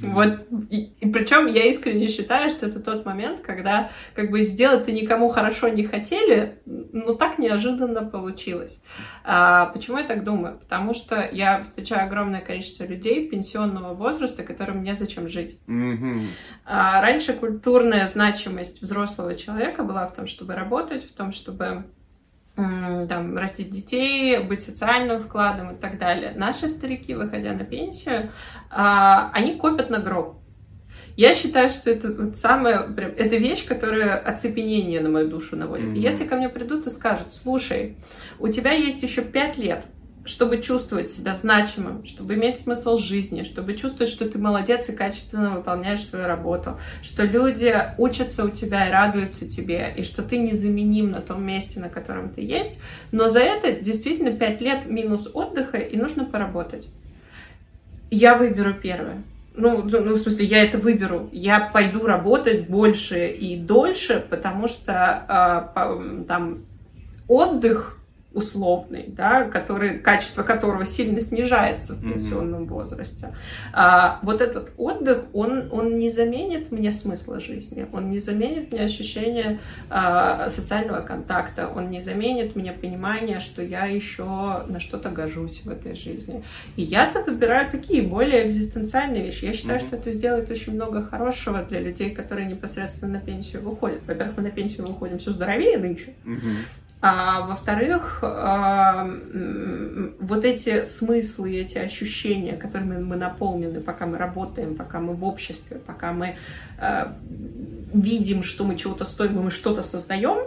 Вот, 0.00 0.40
и, 0.70 0.92
и 1.00 1.10
причем 1.10 1.46
я 1.46 1.64
искренне 1.64 2.08
считаю, 2.08 2.50
что 2.50 2.66
это 2.66 2.80
тот 2.80 3.06
момент, 3.06 3.40
когда 3.40 3.90
как 4.14 4.30
бы 4.30 4.42
сделать-то 4.42 4.92
никому 4.92 5.28
хорошо 5.30 5.68
не 5.68 5.84
хотели, 5.84 6.58
но 6.66 7.14
так 7.14 7.38
неожиданно 7.38 8.04
получилось. 8.04 8.82
А, 9.24 9.66
почему 9.66 9.98
я 9.98 10.04
так 10.04 10.24
думаю? 10.24 10.58
Потому 10.58 10.92
что 10.94 11.26
я 11.32 11.62
встречаю 11.62 12.06
огромное 12.06 12.42
количество 12.42 12.84
людей 12.84 13.28
пенсионного 13.28 13.94
возраста, 13.94 14.42
которым 14.42 14.82
незачем 14.82 15.28
жить. 15.28 15.58
Mm-hmm. 15.66 16.20
А, 16.66 17.00
раньше 17.00 17.32
культурная 17.32 18.06
значимость 18.08 18.82
взрослого 18.82 19.34
человека 19.36 19.84
была 19.84 20.06
в 20.06 20.14
том, 20.14 20.26
чтобы 20.26 20.54
работать, 20.54 21.08
в 21.08 21.12
том, 21.14 21.32
чтобы 21.32 21.84
там, 22.54 23.36
растить 23.36 23.70
детей, 23.70 24.38
быть 24.38 24.62
социальным 24.62 25.22
вкладом 25.22 25.74
и 25.74 25.80
так 25.80 25.98
далее. 25.98 26.32
Наши 26.36 26.68
старики, 26.68 27.14
выходя 27.14 27.52
на 27.54 27.64
пенсию, 27.64 28.30
а, 28.70 29.30
они 29.32 29.54
копят 29.54 29.90
на 29.90 29.98
гроб. 29.98 30.36
Я 31.16 31.34
считаю, 31.34 31.68
что 31.68 31.90
это 31.90 32.12
вот 32.12 32.36
самое, 32.36 32.86
это 32.96 33.36
вещь, 33.36 33.66
которая 33.66 34.16
оцепенение 34.16 35.00
на 35.00 35.10
мою 35.10 35.28
душу 35.28 35.56
наводит. 35.56 35.88
Mm-hmm. 35.88 35.98
Если 35.98 36.24
ко 36.24 36.36
мне 36.36 36.48
придут 36.48 36.86
и 36.86 36.90
скажут, 36.90 37.32
слушай, 37.32 37.96
у 38.38 38.48
тебя 38.48 38.72
есть 38.72 39.02
еще 39.02 39.22
пять 39.22 39.58
лет, 39.58 39.84
чтобы 40.24 40.62
чувствовать 40.62 41.10
себя 41.10 41.34
значимым, 41.34 42.04
чтобы 42.04 42.34
иметь 42.34 42.60
смысл 42.60 42.96
жизни, 42.96 43.42
чтобы 43.42 43.74
чувствовать, 43.74 44.12
что 44.12 44.28
ты 44.28 44.38
молодец 44.38 44.88
и 44.88 44.92
качественно 44.92 45.50
выполняешь 45.50 46.06
свою 46.06 46.26
работу, 46.26 46.78
что 47.02 47.24
люди 47.24 47.74
учатся 47.98 48.44
у 48.44 48.50
тебя 48.50 48.88
и 48.88 48.92
радуются 48.92 49.48
тебе, 49.48 49.92
и 49.96 50.04
что 50.04 50.22
ты 50.22 50.38
незаменим 50.38 51.10
на 51.10 51.20
том 51.20 51.44
месте, 51.44 51.80
на 51.80 51.88
котором 51.88 52.30
ты 52.30 52.42
есть, 52.42 52.78
но 53.10 53.28
за 53.28 53.40
это 53.40 53.72
действительно 53.72 54.32
5 54.32 54.60
лет 54.60 54.86
минус 54.86 55.28
отдыха, 55.32 55.78
и 55.78 55.96
нужно 55.96 56.24
поработать. 56.24 56.88
Я 58.10 58.36
выберу 58.36 58.74
первое. 58.74 59.22
Ну, 59.54 59.82
ну, 59.82 60.00
ну, 60.00 60.14
в 60.14 60.18
смысле, 60.18 60.46
я 60.46 60.64
это 60.64 60.78
выберу. 60.78 61.28
Я 61.32 61.60
пойду 61.60 62.06
работать 62.06 62.68
больше 62.68 63.28
и 63.28 63.56
дольше, 63.56 64.24
потому 64.30 64.66
что 64.66 65.70
э, 65.74 66.24
там 66.26 66.64
отдых 67.28 67.98
условный, 68.34 69.06
да, 69.08 69.44
который, 69.44 69.98
качество 69.98 70.42
которого 70.42 70.84
сильно 70.84 71.20
снижается 71.20 71.94
в 71.94 72.02
пенсионном 72.02 72.64
mm-hmm. 72.64 72.68
возрасте. 72.68 73.34
А, 73.72 74.18
вот 74.22 74.40
этот 74.40 74.72
отдых, 74.76 75.24
он, 75.32 75.68
он 75.70 75.98
не 75.98 76.10
заменит 76.10 76.72
мне 76.72 76.92
смысла 76.92 77.40
жизни, 77.40 77.86
он 77.92 78.10
не 78.10 78.20
заменит 78.20 78.72
мне 78.72 78.82
ощущение 78.82 79.60
а, 79.90 80.48
социального 80.48 81.00
контакта, 81.00 81.68
он 81.68 81.90
не 81.90 82.00
заменит 82.00 82.56
мне 82.56 82.72
понимание, 82.72 83.40
что 83.40 83.62
я 83.62 83.86
еще 83.86 84.24
на 84.66 84.80
что-то 84.80 85.10
гожусь 85.10 85.62
в 85.64 85.70
этой 85.70 85.94
жизни. 85.94 86.44
И 86.76 86.82
я-то 86.82 87.22
выбираю 87.22 87.70
такие 87.70 88.02
более 88.02 88.46
экзистенциальные 88.46 89.24
вещи. 89.24 89.44
Я 89.44 89.52
считаю, 89.52 89.78
mm-hmm. 89.78 89.86
что 89.86 89.96
это 89.96 90.12
сделает 90.12 90.50
очень 90.50 90.74
много 90.74 91.02
хорошего 91.02 91.62
для 91.62 91.80
людей, 91.80 92.10
которые 92.10 92.46
непосредственно 92.46 93.12
на 93.14 93.20
пенсию 93.20 93.62
выходят. 93.62 94.00
Во-первых, 94.06 94.36
мы 94.36 94.42
на 94.44 94.50
пенсию 94.50 94.86
выходим 94.86 95.18
все 95.18 95.32
здоровее 95.32 95.78
нынче. 95.78 96.14
Mm-hmm. 96.24 96.56
А, 97.04 97.40
во-вторых, 97.40 98.20
а, 98.22 99.10
вот 100.20 100.44
эти 100.44 100.84
смыслы, 100.84 101.56
эти 101.56 101.76
ощущения, 101.76 102.56
которыми 102.56 103.02
мы 103.02 103.16
наполнены, 103.16 103.80
пока 103.80 104.06
мы 104.06 104.18
работаем, 104.18 104.76
пока 104.76 105.00
мы 105.00 105.14
в 105.14 105.24
обществе, 105.24 105.78
пока 105.84 106.12
мы 106.12 106.36
а, 106.78 107.16
видим, 107.92 108.44
что 108.44 108.62
мы 108.62 108.76
чего-то 108.76 109.04
стоим, 109.04 109.42
мы 109.42 109.50
что-то 109.50 109.82
создаем, 109.82 110.46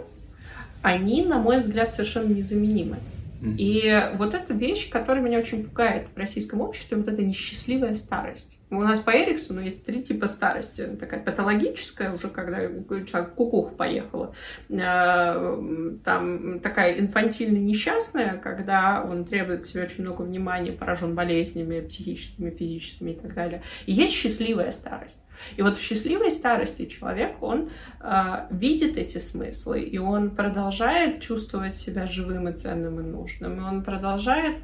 они, 0.80 1.26
на 1.26 1.38
мой 1.38 1.58
взгляд, 1.58 1.92
совершенно 1.92 2.32
незаменимы. 2.32 2.96
И 3.42 4.10
вот 4.14 4.34
эта 4.34 4.54
вещь, 4.54 4.88
которая 4.90 5.22
меня 5.22 5.38
очень 5.38 5.64
пугает 5.64 6.08
в 6.14 6.18
российском 6.18 6.60
обществе, 6.60 6.96
вот 6.96 7.08
эта 7.08 7.22
несчастливая 7.22 7.94
старость. 7.94 8.58
У 8.68 8.80
нас 8.80 8.98
по 8.98 9.10
Эриксону 9.10 9.60
есть 9.60 9.84
три 9.84 10.02
типа 10.02 10.26
старости. 10.26 10.84
Такая 10.98 11.20
патологическая, 11.20 12.12
уже 12.12 12.28
когда 12.28 12.62
человек 13.04 13.34
кукух 13.34 13.76
поехала. 13.76 14.34
Э, 14.68 15.96
там 16.04 16.58
такая 16.60 16.98
инфантильно 16.98 17.58
несчастная, 17.58 18.38
когда 18.38 19.04
он 19.08 19.24
требует 19.24 19.62
к 19.62 19.66
себе 19.66 19.84
очень 19.84 20.02
много 20.02 20.22
внимания, 20.22 20.72
поражен 20.72 21.14
болезнями 21.14 21.80
психическими, 21.80 22.50
физическими 22.50 23.12
и 23.12 23.14
так 23.14 23.34
далее. 23.34 23.62
И 23.86 23.92
есть 23.92 24.14
счастливая 24.14 24.72
старость. 24.72 25.22
И 25.56 25.62
вот 25.62 25.76
в 25.76 25.82
счастливой 25.82 26.30
старости 26.30 26.86
человек, 26.86 27.42
он 27.42 27.70
э, 28.00 28.46
видит 28.50 28.96
эти 28.96 29.18
смыслы, 29.18 29.80
и 29.80 29.98
он 29.98 30.30
продолжает 30.30 31.20
чувствовать 31.20 31.76
себя 31.76 32.06
живым 32.06 32.48
и 32.48 32.52
ценным 32.52 33.00
и 33.00 33.02
нужным, 33.02 33.58
и 33.58 33.62
он 33.62 33.82
продолжает 33.82 34.56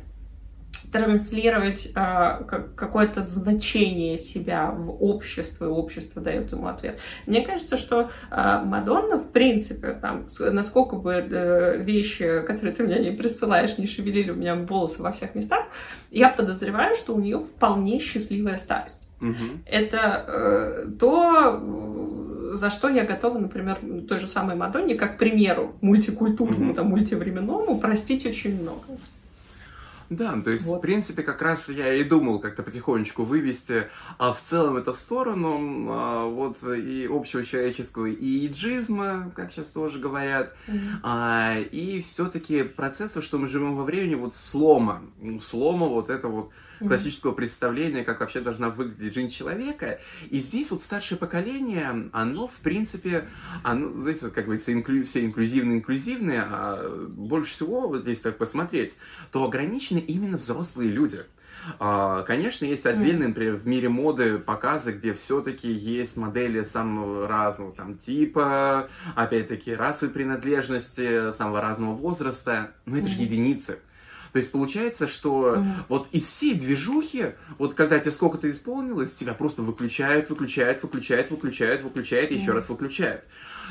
транслировать 0.90 1.88
э, 1.94 2.44
какое-то 2.76 3.22
значение 3.22 4.18
себя 4.18 4.70
в 4.70 5.02
общество, 5.02 5.64
и 5.64 5.68
общество 5.68 6.20
дает 6.20 6.52
ему 6.52 6.68
ответ. 6.68 6.98
Мне 7.26 7.42
кажется, 7.42 7.76
что 7.76 8.10
э, 8.30 8.60
Мадонна, 8.64 9.18
в 9.18 9.30
принципе, 9.30 9.92
там, 9.92 10.26
насколько 10.38 10.96
бы 10.96 11.12
э, 11.12 11.82
вещи, 11.82 12.42
которые 12.46 12.74
ты 12.74 12.82
мне 12.82 12.98
не 12.98 13.10
присылаешь, 13.10 13.78
не 13.78 13.86
шевелили 13.86 14.30
у 14.30 14.34
меня 14.34 14.54
волосы 14.54 15.02
во 15.02 15.12
всех 15.12 15.34
местах, 15.34 15.64
я 16.10 16.28
подозреваю, 16.28 16.94
что 16.94 17.14
у 17.14 17.20
нее 17.20 17.38
вполне 17.38 17.98
счастливая 17.98 18.58
старость. 18.58 19.01
Угу. 19.22 19.60
Это 19.66 20.24
э, 20.26 20.86
то, 20.98 21.60
за 22.54 22.70
что 22.70 22.88
я 22.88 23.04
готова, 23.04 23.38
например, 23.38 23.78
той 24.08 24.18
же 24.18 24.26
самой 24.26 24.56
Мадонне, 24.56 24.94
как 24.94 25.16
примеру 25.16 25.76
мультикультурному, 25.80 26.70
угу. 26.70 26.74
там, 26.74 26.88
мультивременному, 26.88 27.78
простить 27.78 28.26
очень 28.26 28.60
много. 28.60 28.82
Да, 30.16 30.40
то 30.42 30.50
есть, 30.50 30.66
вот. 30.66 30.78
в 30.78 30.80
принципе, 30.80 31.22
как 31.22 31.40
раз 31.42 31.68
я 31.68 31.94
и 31.94 32.04
думал 32.04 32.38
как-то 32.38 32.62
потихонечку 32.62 33.24
вывести, 33.24 33.88
а 34.18 34.32
в 34.32 34.42
целом 34.42 34.76
это 34.76 34.92
в 34.92 34.98
сторону 34.98 35.86
а, 35.90 36.26
вот 36.26 36.62
и 36.62 37.08
общего 37.10 37.44
человеческого 37.44 38.06
и 38.06 38.46
иджизма, 38.46 39.32
как 39.34 39.52
сейчас 39.52 39.68
тоже 39.68 39.98
говорят, 39.98 40.54
mm-hmm. 40.66 40.78
а, 41.02 41.58
и 41.58 42.00
все-таки 42.00 42.62
процесса, 42.62 43.22
что 43.22 43.38
мы 43.38 43.46
живем 43.46 43.76
во 43.76 43.84
времени 43.84 44.14
вот 44.14 44.34
слома, 44.34 45.02
ну, 45.20 45.40
слома 45.40 45.86
вот 45.86 46.10
это 46.10 46.28
вот 46.28 46.50
классического 46.82 47.32
представления, 47.32 48.04
как 48.04 48.20
вообще 48.20 48.40
должна 48.40 48.70
выглядеть 48.70 49.14
жизнь 49.14 49.30
человека. 49.30 50.00
И 50.30 50.40
здесь 50.40 50.70
вот 50.70 50.82
старшее 50.82 51.18
поколение, 51.18 52.10
оно, 52.12 52.46
в 52.46 52.60
принципе, 52.60 53.28
оно, 53.62 53.90
знаете, 54.02 54.26
вот, 54.26 54.32
как 54.32 54.44
говорится, 54.44 54.72
инклю, 54.72 55.04
все 55.04 55.24
инклюзивные-инклюзивные, 55.24 56.42
а 56.42 57.08
больше 57.08 57.54
всего, 57.54 57.88
вот 57.88 58.06
если 58.06 58.22
так 58.22 58.38
посмотреть, 58.38 58.94
то 59.30 59.44
ограничены 59.44 60.01
именно 60.02 60.36
взрослые 60.36 60.90
люди. 60.90 61.24
А, 61.78 62.22
конечно, 62.22 62.64
есть 62.64 62.86
отдельные, 62.86 63.28
например, 63.28 63.54
в 63.54 63.66
мире 63.66 63.88
моды 63.88 64.38
показы, 64.38 64.92
где 64.92 65.12
все-таки 65.12 65.70
есть 65.70 66.16
модели 66.16 66.62
самого 66.64 67.28
разного 67.28 67.72
там 67.72 67.98
типа, 67.98 68.88
опять-таки 69.14 69.74
расовой 69.74 70.12
принадлежности, 70.12 71.30
самого 71.32 71.60
разного 71.60 71.94
возраста, 71.94 72.72
но 72.84 72.98
это 72.98 73.08
же 73.08 73.20
единицы. 73.20 73.78
То 74.32 74.38
есть 74.38 74.50
получается, 74.50 75.06
что 75.06 75.56
mm 75.56 75.62
вот 75.88 76.08
из 76.12 76.24
всей 76.24 76.54
движухи, 76.54 77.34
вот 77.58 77.74
когда 77.74 77.98
тебе 77.98 78.12
сколько-то 78.12 78.50
исполнилось, 78.50 79.14
тебя 79.14 79.34
просто 79.34 79.62
выключают, 79.62 80.30
выключают, 80.30 80.82
выключают, 80.82 81.30
выключают, 81.30 81.82
выключают 81.82 82.30
и 82.30 82.34
mm 82.34 82.38
еще 82.38 82.52
раз 82.52 82.68
выключают. 82.68 83.24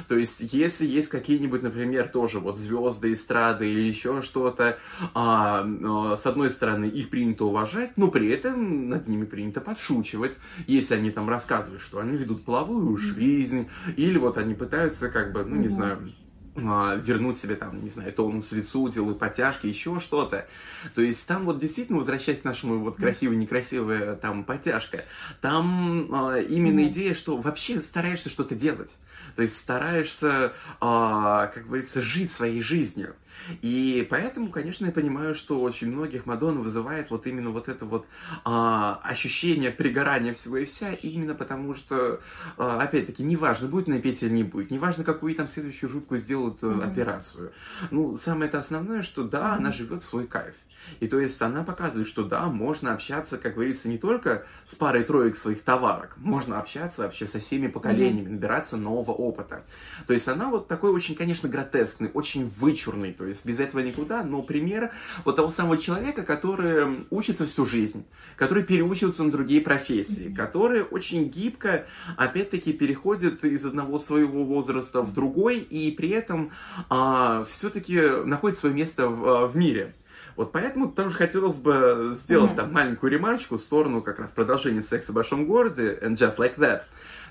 То 0.08 0.16
есть, 0.16 0.54
если 0.54 0.86
есть 0.86 1.10
какие-нибудь, 1.10 1.64
например, 1.64 2.08
тоже 2.10 2.40
вот 2.40 2.58
звезды 2.58 3.14
эстрады 3.14 3.70
или 3.70 3.82
еще 3.82 4.22
что-то, 4.22 4.78
а, 5.14 5.66
а, 5.66 6.18
с 6.18 6.26
одной 6.26 6.50
стороны, 6.50 6.86
их 6.86 7.10
принято 7.10 7.46
уважать, 7.46 7.98
но 7.98 8.10
при 8.10 8.30
этом 8.30 8.90
над 8.90 9.08
ними 9.08 9.26
принято 9.26 9.62
подшучивать, 9.62 10.38
если 10.68 10.96
они 10.96 11.12
там 11.12 11.30
рассказывают, 11.30 11.82
что 11.82 12.00
они 12.00 12.18
ведут 12.18 12.44
половую 12.44 12.98
жизнь, 12.98 13.70
или 13.98 14.18
вот 14.18 14.38
они 14.38 14.54
пытаются 14.54 15.10
как 15.10 15.34
бы, 15.34 15.44
ну, 15.44 15.56
не 15.56 15.70
знаю, 15.70 15.98
а, 16.02 16.21
вернуть 16.56 17.38
себе 17.38 17.56
там, 17.56 17.82
не 17.82 17.90
знаю, 17.90 18.12
тонус 18.14 18.52
лицу, 18.52 18.90
делают 18.90 19.20
подтяжки, 19.20 19.68
еще 19.68 20.00
что-то. 20.00 20.48
То 20.96 21.02
есть 21.02 21.26
там 21.28 21.46
вот 21.46 21.60
действительно 21.60 22.00
возвращать 22.00 22.42
к 22.42 22.44
нашему 22.44 22.80
вот 22.80 22.98
красивой, 22.98 23.38
некрасивая 23.38 24.16
там 24.16 24.44
подтяжка. 24.44 25.06
Там 25.40 26.08
э, 26.12 26.44
именно 26.50 26.82
mm-hmm. 26.82 26.90
идея, 26.90 27.14
что 27.16 27.38
вообще 27.38 27.82
стараешься 27.82 28.30
что-то 28.30 28.56
делать. 28.56 28.92
То 29.36 29.44
есть 29.44 29.58
стараешься, 29.58 30.52
э, 30.52 30.52
как 30.82 31.66
говорится, 31.66 32.02
жить 32.02 32.32
своей 32.32 32.62
жизнью. 32.62 33.16
И 33.62 34.08
поэтому, 34.10 34.50
конечно, 34.50 34.86
я 34.86 34.92
понимаю, 34.92 35.36
что 35.36 35.62
очень 35.62 35.88
многих 35.88 36.26
Мадонна 36.26 36.62
вызывает 36.62 37.10
вот 37.10 37.28
именно 37.28 37.50
вот 37.50 37.68
это 37.68 37.86
вот 37.86 38.06
а, 38.44 39.00
ощущение 39.04 39.72
пригорания 39.72 40.34
всего 40.34 40.58
и 40.58 40.66
вся, 40.66 40.94
именно 40.94 41.36
потому 41.36 41.74
что, 41.74 42.22
а, 42.58 42.82
опять-таки, 42.82 43.24
неважно, 43.24 43.68
будет 43.68 43.88
напеть 43.88 44.22
или 44.24 44.32
не 44.32 44.44
будет, 44.44 44.72
неважно, 44.72 45.04
какую 45.04 45.36
там 45.36 45.48
следующую 45.48 45.90
жутку 45.90 46.18
сделают 46.18 46.62
mm-hmm. 46.62 46.84
операцию. 46.84 47.52
Ну, 47.90 48.18
самое 48.18 48.48
это 48.50 48.60
основное, 48.60 49.04
что 49.04 49.24
да, 49.24 49.40
mm-hmm. 49.40 49.58
она 49.58 49.72
живет 49.72 50.04
свой 50.04 50.28
кайф. 50.28 50.56
И 51.00 51.08
то 51.08 51.20
есть 51.20 51.42
она 51.42 51.64
показывает, 51.64 52.08
что 52.08 52.24
да, 52.24 52.48
можно 52.48 52.94
общаться, 52.94 53.38
как 53.38 53.56
говорится, 53.56 53.90
не 53.90 53.98
только 53.98 54.46
с 54.68 54.76
парой 54.76 55.04
троек 55.04 55.36
своих 55.36 55.62
товарок, 55.62 56.16
можно 56.18 56.60
общаться 56.60 57.04
вообще 57.04 57.26
со 57.26 57.40
всеми 57.40 57.68
поколениями, 57.68 58.30
набираться 58.30 58.78
нового 58.78 59.12
опыта. 59.12 59.64
То 60.08 60.14
есть 60.14 60.28
она 60.28 60.50
вот 60.50 60.68
такой 60.68 60.92
очень, 60.92 61.16
конечно, 61.16 61.50
гротескный, 61.50 62.10
очень 62.14 62.46
вычурный, 62.46 63.14
то 63.14 63.26
есть 63.26 63.46
без 63.46 63.60
этого 63.60 63.82
никуда, 63.82 64.24
но 64.24 64.42
пример 64.42 64.92
вот 65.26 65.36
того 65.36 65.50
самого 65.50 65.78
человека, 65.78 66.24
который 66.24 67.06
учится 67.10 67.46
всю 67.46 67.66
жизнь, 67.66 68.06
который 68.36 68.64
переучивается 68.64 69.24
на 69.24 69.32
другие 69.32 69.62
профессии, 69.62 70.34
который 70.34 70.84
очень 70.84 71.30
гибко, 71.30 71.86
опять-таки, 72.18 72.74
переходит 72.74 73.44
из 73.44 73.66
одного 73.66 74.00
своего 74.00 74.44
возраста 74.44 75.02
в 75.02 75.14
другой 75.14 75.60
и 75.60 75.92
при 75.92 76.10
этом 76.10 76.52
а, 76.90 77.44
все-таки 77.46 78.00
находит 78.26 78.58
свое 78.58 78.76
место 78.76 79.10
в, 79.10 79.28
а, 79.28 79.48
в 79.48 79.56
мире. 79.56 79.94
Вот 80.36 80.52
поэтому 80.52 80.92
тоже 80.92 81.16
хотелось 81.16 81.58
бы 81.58 82.18
сделать 82.24 82.52
mm-hmm. 82.52 82.56
там 82.56 82.74
маленькую 82.74 83.12
ремарочку 83.12 83.58
в 83.58 83.62
сторону 83.62 84.02
как 84.02 84.20
раз 84.20 84.32
продолжения 84.32 84.82
секса 84.82 85.12
в 85.12 85.16
большом 85.16 85.46
городе 85.46 85.98
and 86.02 86.16
just 86.16 86.38
like 86.38 86.58
that. 86.58 86.84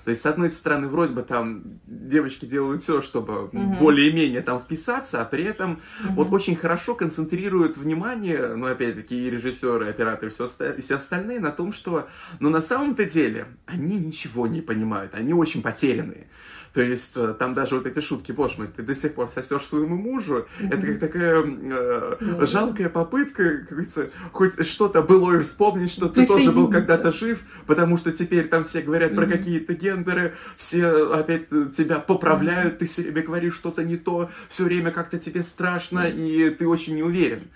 То 0.03 0.09
есть, 0.09 0.23
с 0.23 0.25
одной 0.25 0.51
стороны, 0.51 0.87
вроде 0.87 1.13
бы 1.13 1.21
там 1.21 1.61
девочки 1.85 2.45
делают 2.45 2.81
все, 2.81 3.01
чтобы 3.01 3.33
mm-hmm. 3.33 3.77
более-менее 3.77 4.41
там 4.41 4.59
вписаться, 4.59 5.21
а 5.21 5.25
при 5.25 5.43
этом 5.43 5.73
mm-hmm. 5.73 6.13
вот 6.15 6.31
очень 6.31 6.55
хорошо 6.55 6.95
концентрируют 6.95 7.77
внимание, 7.77 8.55
ну, 8.55 8.65
опять-таки, 8.65 9.27
и 9.27 9.29
режиссеры, 9.29 9.85
и 9.85 9.89
операторы, 9.89 10.31
и 10.31 10.33
все, 10.33 10.49
и 10.77 10.81
все 10.81 10.95
остальные 10.95 11.39
на 11.39 11.51
том, 11.51 11.71
что, 11.71 12.07
ну, 12.39 12.49
на 12.49 12.61
самом-то 12.63 13.05
деле, 13.05 13.47
они 13.67 13.97
ничего 13.97 14.47
не 14.47 14.61
понимают, 14.61 15.13
они 15.13 15.33
очень 15.33 15.61
потерянные. 15.61 16.27
То 16.73 16.81
есть 16.81 17.17
э, 17.17 17.33
там 17.37 17.53
даже 17.53 17.75
вот 17.75 17.85
эти 17.85 17.99
шутки, 17.99 18.31
боже 18.31 18.55
мой, 18.57 18.67
ты 18.67 18.81
до 18.81 18.95
сих 18.95 19.13
пор 19.13 19.27
сосешь 19.27 19.65
своему 19.65 19.97
мужу, 19.97 20.47
mm-hmm. 20.59 20.67
это 20.73 20.87
как 20.87 20.99
такая 20.99 21.35
э, 21.41 21.43
mm-hmm. 21.43 22.45
жалкая 22.47 22.89
попытка, 22.89 23.57
как 23.57 23.69
говорится, 23.69 24.09
хоть 24.31 24.65
что-то 24.65 25.01
было 25.01 25.33
и 25.33 25.39
вспомнить, 25.41 25.91
что 25.91 26.07
ты 26.07 26.25
тоже 26.25 26.51
был 26.53 26.69
когда-то 26.69 27.11
жив, 27.11 27.41
потому 27.65 27.97
что 27.97 28.13
теперь 28.13 28.47
там 28.47 28.63
все 28.63 28.81
говорят 28.81 29.11
mm-hmm. 29.11 29.15
про 29.15 29.25
какие-то 29.27 29.73
гендеры, 29.73 30.33
все 30.55 31.13
опять 31.13 31.49
тебя 31.49 31.99
поправляют, 31.99 32.75
mm-hmm. 32.75 32.77
ты 32.77 32.87
все 32.87 33.01
время 33.01 33.21
говоришь 33.23 33.55
что-то 33.55 33.83
не 33.83 33.97
то, 33.97 34.29
все 34.47 34.63
время 34.63 34.91
как-то 34.91 35.19
тебе 35.19 35.43
страшно, 35.43 36.07
mm-hmm. 36.07 36.47
и 36.47 36.49
ты 36.51 36.67
очень 36.67 36.95
не 36.95 37.03
уверен. 37.03 37.49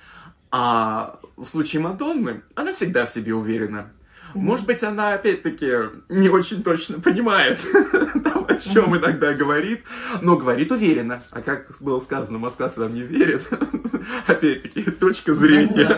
А 0.51 1.19
в 1.38 1.45
случае 1.45 1.82
Мадонны, 1.82 2.41
она 2.54 2.73
всегда 2.73 3.06
в 3.06 3.10
себе 3.10 3.34
уверена. 3.34 3.91
Может 4.35 4.65
быть, 4.65 4.83
она, 4.83 5.13
опять-таки, 5.13 5.71
не 6.09 6.29
очень 6.29 6.61
точно 6.61 6.99
понимает, 6.99 7.59
там, 8.23 8.45
о 8.47 8.55
чем 8.55 8.95
иногда 8.95 9.33
говорит, 9.33 9.83
но 10.21 10.35
говорит 10.35 10.71
уверенно. 10.71 11.23
А 11.31 11.41
как 11.41 11.67
было 11.79 11.99
сказано, 12.01 12.37
Москва 12.37 12.69
сам 12.69 12.93
не 12.93 13.01
верит. 13.01 13.47
Опять-таки, 14.27 14.83
точка 14.91 15.33
зрения. 15.33 15.89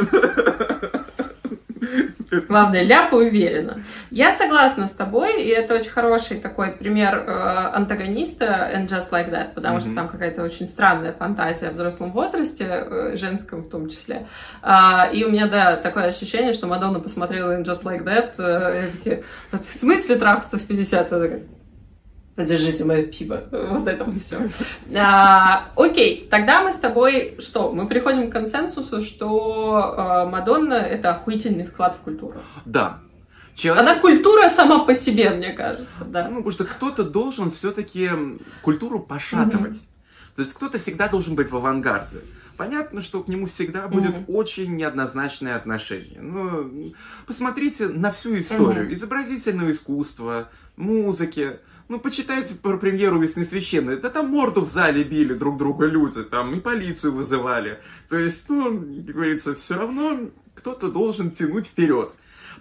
Главное, 2.30 2.84
ляпа 2.84 3.16
уверенно. 3.16 3.84
Я 4.12 4.34
согласна 4.34 4.88
с 4.88 4.92
тобой, 4.92 5.42
и 5.42 5.48
это 5.48 5.76
очень 5.76 5.92
хороший 5.92 6.40
такой 6.40 6.72
пример 6.72 7.24
э, 7.26 7.32
антагониста 7.74 8.70
and 8.74 8.88
just 8.88 9.12
like 9.12 9.30
that, 9.32 9.54
потому 9.54 9.78
mm-hmm. 9.78 9.82
что 9.82 9.96
там 9.96 10.10
какая-то 10.10 10.44
очень 10.44 10.68
странная 10.68 11.14
фантазия 11.14 11.70
в 11.70 11.74
взрослом 11.74 12.12
возрасте, 12.12 12.66
э, 12.70 13.16
женском 13.16 13.62
в 13.62 13.70
том 13.70 13.90
числе. 13.90 14.28
А, 14.62 15.10
и 15.12 15.24
у 15.24 15.32
меня, 15.32 15.48
да, 15.48 15.78
такое 15.78 16.06
ощущение, 16.06 16.52
что 16.52 16.68
Мадонна 16.68 17.00
посмотрела 17.00 17.58
in 17.58 17.64
just 17.64 17.84
like 17.84 18.04
that, 18.04 18.34
э, 18.40 18.84
я 18.84 18.92
такие, 18.92 19.24
в 19.52 19.80
смысле 19.80 20.18
трахаться 20.18 20.58
в 20.58 20.64
50? 20.64 21.12
Я 21.12 21.20
такая, 21.20 21.44
подержите 22.38 22.86
мое 22.86 23.04
пиво. 23.04 23.44
Вот 23.52 23.88
это 23.88 24.06
вот 24.06 24.18
все. 24.22 24.38
А, 24.96 25.70
окей, 25.76 26.28
тогда 26.32 26.62
мы 26.62 26.72
с 26.72 26.78
тобой 26.78 27.36
что? 27.40 27.74
Мы 27.74 27.88
приходим 27.88 28.30
к 28.30 28.34
консенсусу, 28.34 29.02
что 29.02 29.96
а, 29.98 30.26
Мадонна 30.26 30.76
это 30.76 31.10
охуительный 31.10 31.66
вклад 31.66 31.98
в 32.00 32.04
культуру. 32.04 32.38
Да. 32.66 33.00
Человек... 33.56 33.82
Она 33.82 34.00
культура 34.00 34.50
сама 34.50 34.86
по 34.86 34.94
себе, 34.94 35.32
мне 35.32 35.52
кажется, 35.52 36.06
да. 36.06 36.30
Ну, 36.30 36.38
потому 36.38 36.52
что 36.52 36.66
кто-то 36.66 37.04
должен 37.04 37.50
все-таки 37.50 38.10
культуру 38.62 39.00
пошатывать. 39.00 39.74
Mm-hmm. 39.74 40.36
То 40.36 40.42
есть 40.44 40.54
кто-то 40.54 40.78
всегда 40.78 41.08
должен 41.08 41.34
быть 41.34 41.50
в 41.50 41.56
авангарде. 41.56 42.20
Понятно, 42.56 43.02
что 43.02 43.24
к 43.24 43.28
нему 43.28 43.48
всегда 43.48 43.88
будет 43.88 44.12
mm-hmm. 44.12 44.26
очень 44.28 44.76
неоднозначное 44.76 45.56
отношение. 45.56 46.22
Но 46.22 46.94
посмотрите 47.26 47.88
на 47.88 48.12
всю 48.12 48.38
историю. 48.40 48.88
Mm-hmm. 48.88 48.94
Изобразительного 48.94 49.72
искусства, 49.72 50.50
музыки, 50.76 51.60
ну, 51.90 52.00
почитайте 52.00 52.56
про 52.56 52.78
премьеру 52.78 53.20
«Весны 53.20 53.46
священной». 53.46 53.98
Да 53.98 54.10
там 54.10 54.30
морду 54.30 54.62
в 54.62 54.70
зале 54.70 55.04
били 55.04 55.34
друг 55.34 55.58
друга 55.58 55.86
люди, 55.86 56.22
там 56.24 56.56
и 56.56 56.60
полицию 56.60 57.14
вызывали. 57.14 57.82
То 58.10 58.18
есть, 58.18 58.50
ну, 58.50 58.78
как 58.78 59.16
говорится, 59.16 59.56
все 59.56 59.78
равно 59.78 60.30
кто-то 60.54 60.92
должен 60.92 61.32
тянуть 61.32 61.68
вперед. 61.68 62.12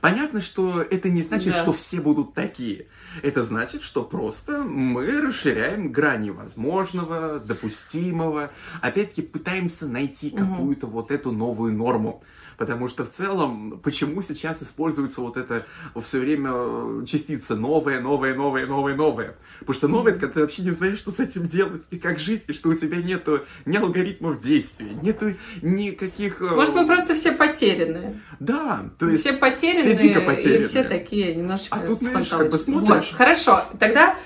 Понятно, 0.01 0.41
что 0.41 0.83
это 0.83 1.09
не 1.09 1.23
значит, 1.23 1.55
да. 1.55 1.63
что 1.63 1.73
все 1.73 2.01
будут 2.01 2.35
такие. 2.35 2.87
Это 3.23 3.43
значит, 3.43 3.83
что 3.83 4.05
просто 4.05 4.63
мы 4.63 5.21
расширяем 5.21 5.91
грани 5.91 6.31
возможного, 6.31 7.41
допустимого. 7.41 8.51
Опять-таки 8.83 9.23
пытаемся 9.23 9.87
найти 9.89 10.29
угу. 10.29 10.39
какую-то 10.39 10.87
вот 10.87 11.11
эту 11.11 11.33
новую 11.33 11.73
норму. 11.73 12.23
Потому 12.57 12.89
что 12.89 13.05
в 13.05 13.11
целом, 13.11 13.81
почему 13.83 14.23
сейчас 14.23 14.63
используется 14.63 15.21
вот 15.21 15.37
это 15.37 15.67
все 16.03 16.19
время 16.19 16.51
э, 16.53 17.05
частица 17.07 17.57
новое, 17.57 18.01
новое, 18.01 18.35
новое, 18.35 18.67
новое, 18.67 18.95
новое? 18.95 19.37
Потому 19.61 19.75
что 19.75 19.89
новое, 19.89 20.13
когда 20.13 20.29
ты 20.29 20.41
вообще 20.41 20.63
не 20.63 20.71
знаешь, 20.71 20.99
что 20.99 21.13
с 21.13 21.21
этим 21.21 21.47
делать 21.47 21.83
и 21.91 21.99
как 21.99 22.19
жить, 22.19 22.45
и 22.49 22.53
что 22.53 22.71
у 22.71 22.75
тебя 22.75 22.99
нету 22.99 23.41
ни 23.65 23.77
алгоритмов 23.77 24.43
действия, 24.43 24.93
нету 25.03 25.35
никаких... 25.63 26.41
Э, 26.41 26.55
Может, 26.55 26.75
мы 26.75 26.87
просто 26.87 27.15
все 27.15 27.33
потерянные. 27.33 28.21
Да, 28.41 28.91
то 28.99 29.09
есть... 29.09 29.23
Все 29.23 29.33
потерянные, 29.35 29.97
все 29.97 30.09
дико 30.09 30.21
потерянные. 30.21 30.61
и 30.61 30.65
все 30.65 30.85
такие 30.85 31.35
немножечко 31.35 31.77
А 31.77 31.87
тут, 31.87 32.01
знаешь, 32.01 32.29
как 32.29 32.51
бы 32.51 32.59
смотришь... 32.59 33.11
Вот, 33.11 33.17
хорошо, 33.17 33.65
тогда 33.79 34.17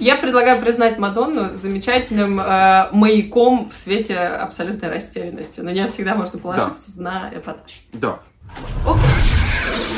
я 0.00 0.16
предлагаю 0.16 0.60
признать 0.60 0.98
Мадонну 0.98 1.56
замечательным 1.56 2.40
э, 2.40 2.88
маяком 2.92 3.68
в 3.68 3.76
свете 3.76 4.16
абсолютной 4.16 4.88
растерянности. 4.88 5.60
На 5.60 5.70
нее 5.70 5.88
всегда 5.88 6.14
можно 6.14 6.38
положиться 6.38 6.96
да. 6.96 7.02
на 7.02 7.38
эпатаж. 7.38 7.82
Да. 7.92 8.20
Окей. 8.86 9.40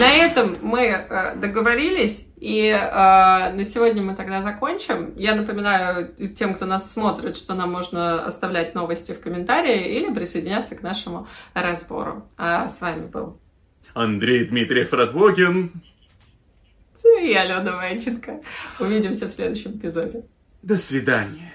На 0.00 0.10
этом 0.10 0.56
мы 0.62 0.86
э, 0.86 1.36
договорились, 1.36 2.26
и 2.36 2.68
э, 2.68 3.52
на 3.52 3.64
сегодня 3.64 4.02
мы 4.02 4.14
тогда 4.16 4.42
закончим. 4.42 5.12
Я 5.16 5.34
напоминаю 5.36 6.08
тем, 6.34 6.54
кто 6.54 6.66
нас 6.66 6.92
смотрит, 6.92 7.36
что 7.36 7.54
нам 7.54 7.70
можно 7.70 8.24
оставлять 8.24 8.74
новости 8.74 9.12
в 9.12 9.20
комментарии 9.20 9.96
или 9.96 10.12
присоединяться 10.12 10.74
к 10.74 10.82
нашему 10.82 11.28
разбору. 11.54 12.26
А 12.36 12.68
с 12.68 12.80
вами 12.80 13.06
был 13.06 13.38
Андрей 13.94 14.46
Дмитриев 14.46 14.92
Радвогин 14.92 15.72
и 17.04 17.32
Алена 17.34 17.76
Ванченко. 17.76 18.40
Увидимся 18.80 19.26
в 19.26 19.32
следующем 19.32 19.78
эпизоде. 19.78 20.24
До 20.62 20.76
свидания. 20.76 21.52